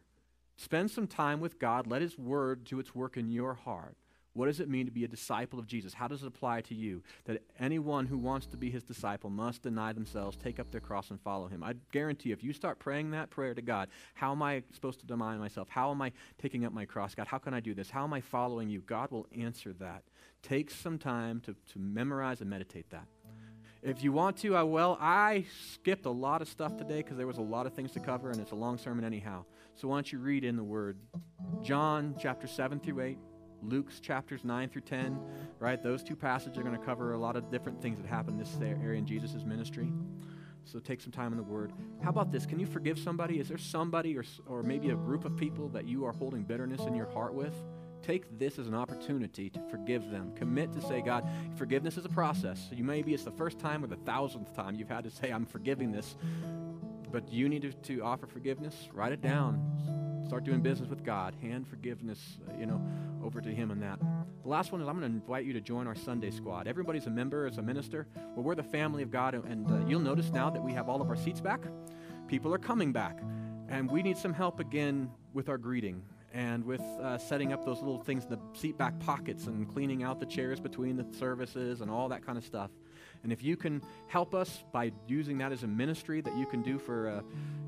[0.57, 1.87] Spend some time with God.
[1.87, 3.97] Let His word do its work in your heart.
[4.35, 5.93] What does it mean to be a disciple of Jesus?
[5.93, 7.03] How does it apply to you?
[7.27, 11.11] That anyone who wants to be his disciple must deny themselves, take up their cross,
[11.11, 11.63] and follow him.
[11.63, 15.07] I guarantee if you start praying that prayer to God, how am I supposed to
[15.07, 15.69] deny myself?
[15.69, 17.15] How am I taking up my cross?
[17.15, 17.91] God, how can I do this?
[17.91, 18.81] How am I following you?
[18.81, 20.03] God will answer that.
[20.43, 23.07] Take some time to, to memorize and meditate that.
[23.83, 24.97] If you want to, I will.
[25.01, 28.01] I skipped a lot of stuff today because there was a lot of things to
[28.01, 29.45] cover, and it's a long sermon anyhow.
[29.75, 30.99] So why don't you read in the Word?
[31.63, 33.19] John chapter 7 through 8.
[33.63, 35.19] Luke's chapters 9 through 10,
[35.59, 35.83] right?
[35.83, 38.45] Those two passages are going to cover a lot of different things that happened in
[38.45, 39.93] this area in Jesus' ministry.
[40.65, 41.73] So take some time in the Word.
[42.03, 42.47] How about this?
[42.47, 43.41] Can you forgive somebody?
[43.41, 46.83] Is there somebody or, or maybe a group of people that you are holding bitterness
[46.83, 47.55] in your heart with?
[48.03, 50.33] Take this as an opportunity to forgive them.
[50.35, 52.69] Commit to say, God, forgiveness is a process.
[52.73, 55.47] You maybe it's the first time or the thousandth time you've had to say, I'm
[55.47, 56.17] forgiving this.
[57.11, 58.89] But you need to, to offer forgiveness.
[58.93, 60.12] Write it down.
[60.27, 61.35] Start doing business with God.
[61.43, 62.81] Hand forgiveness, uh, you know,
[63.23, 63.99] over to Him and that.
[64.43, 66.67] The last one is I'm going to invite you to join our Sunday squad.
[66.67, 68.07] Everybody's a member, as a minister.
[68.35, 71.03] Well, we're the family of God, and uh, you'll notice now that we have all
[71.03, 71.61] of our seats back.
[72.29, 73.19] People are coming back,
[73.69, 76.03] and we need some help again with our greeting
[76.33, 80.03] and with uh, setting up those little things in the seat back pockets and cleaning
[80.03, 82.71] out the chairs between the services and all that kind of stuff.
[83.23, 86.63] And if you can help us by using that as a ministry that you can
[86.63, 87.21] do for, uh,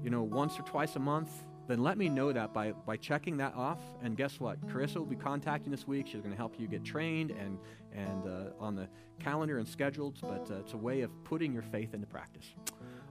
[0.03, 1.31] you know, once or twice a month,
[1.67, 3.81] then let me know that by, by checking that off.
[4.03, 4.61] And guess what?
[4.69, 6.07] Carissa will be contacting this week.
[6.07, 7.59] She's going to help you get trained and,
[7.93, 8.89] and uh, on the
[9.19, 12.55] calendar and scheduled, but uh, it's a way of putting your faith into practice.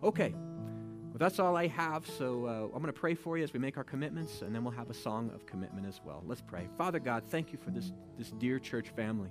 [0.04, 0.34] Okay.
[0.34, 2.08] Well, that's all I have.
[2.08, 4.64] So uh, I'm going to pray for you as we make our commitments, and then
[4.64, 6.24] we'll have a song of commitment as well.
[6.26, 6.68] Let's pray.
[6.78, 9.30] Father God, thank you for this, this dear church family.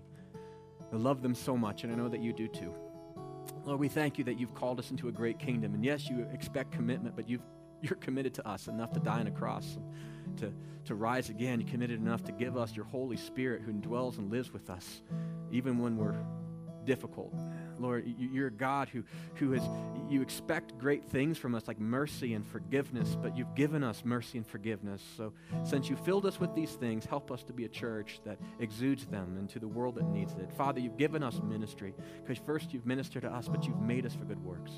[0.92, 2.74] I love them so much, and I know that you do too.
[3.64, 5.74] Lord, we thank you that you've called us into a great kingdom.
[5.74, 7.42] And yes, you expect commitment, but you've,
[7.82, 9.76] you're committed to us enough to die on a cross,
[10.38, 10.52] to,
[10.86, 11.60] to rise again.
[11.60, 15.02] You're committed enough to give us your Holy Spirit who dwells and lives with us,
[15.50, 16.16] even when we're
[16.84, 17.34] difficult.
[17.78, 19.02] Lord, you're a God who,
[19.36, 19.62] who has,
[20.08, 24.38] you expect great things from us like mercy and forgiveness, but you've given us mercy
[24.38, 25.02] and forgiveness.
[25.16, 25.32] So
[25.64, 29.06] since you filled us with these things, help us to be a church that exudes
[29.06, 30.52] them into the world that needs it.
[30.52, 34.14] Father, you've given us ministry because first you've ministered to us, but you've made us
[34.14, 34.70] for good works.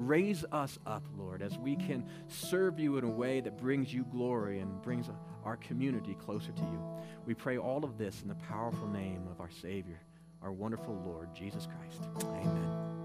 [0.00, 4.04] Raise us up, Lord, as we can serve you in a way that brings you
[4.04, 5.10] glory and brings
[5.44, 6.82] our community closer to you.
[7.26, 10.00] We pray all of this in the powerful name of our Savior
[10.42, 12.08] our wonderful Lord, Jesus Christ.
[12.24, 12.99] Amen.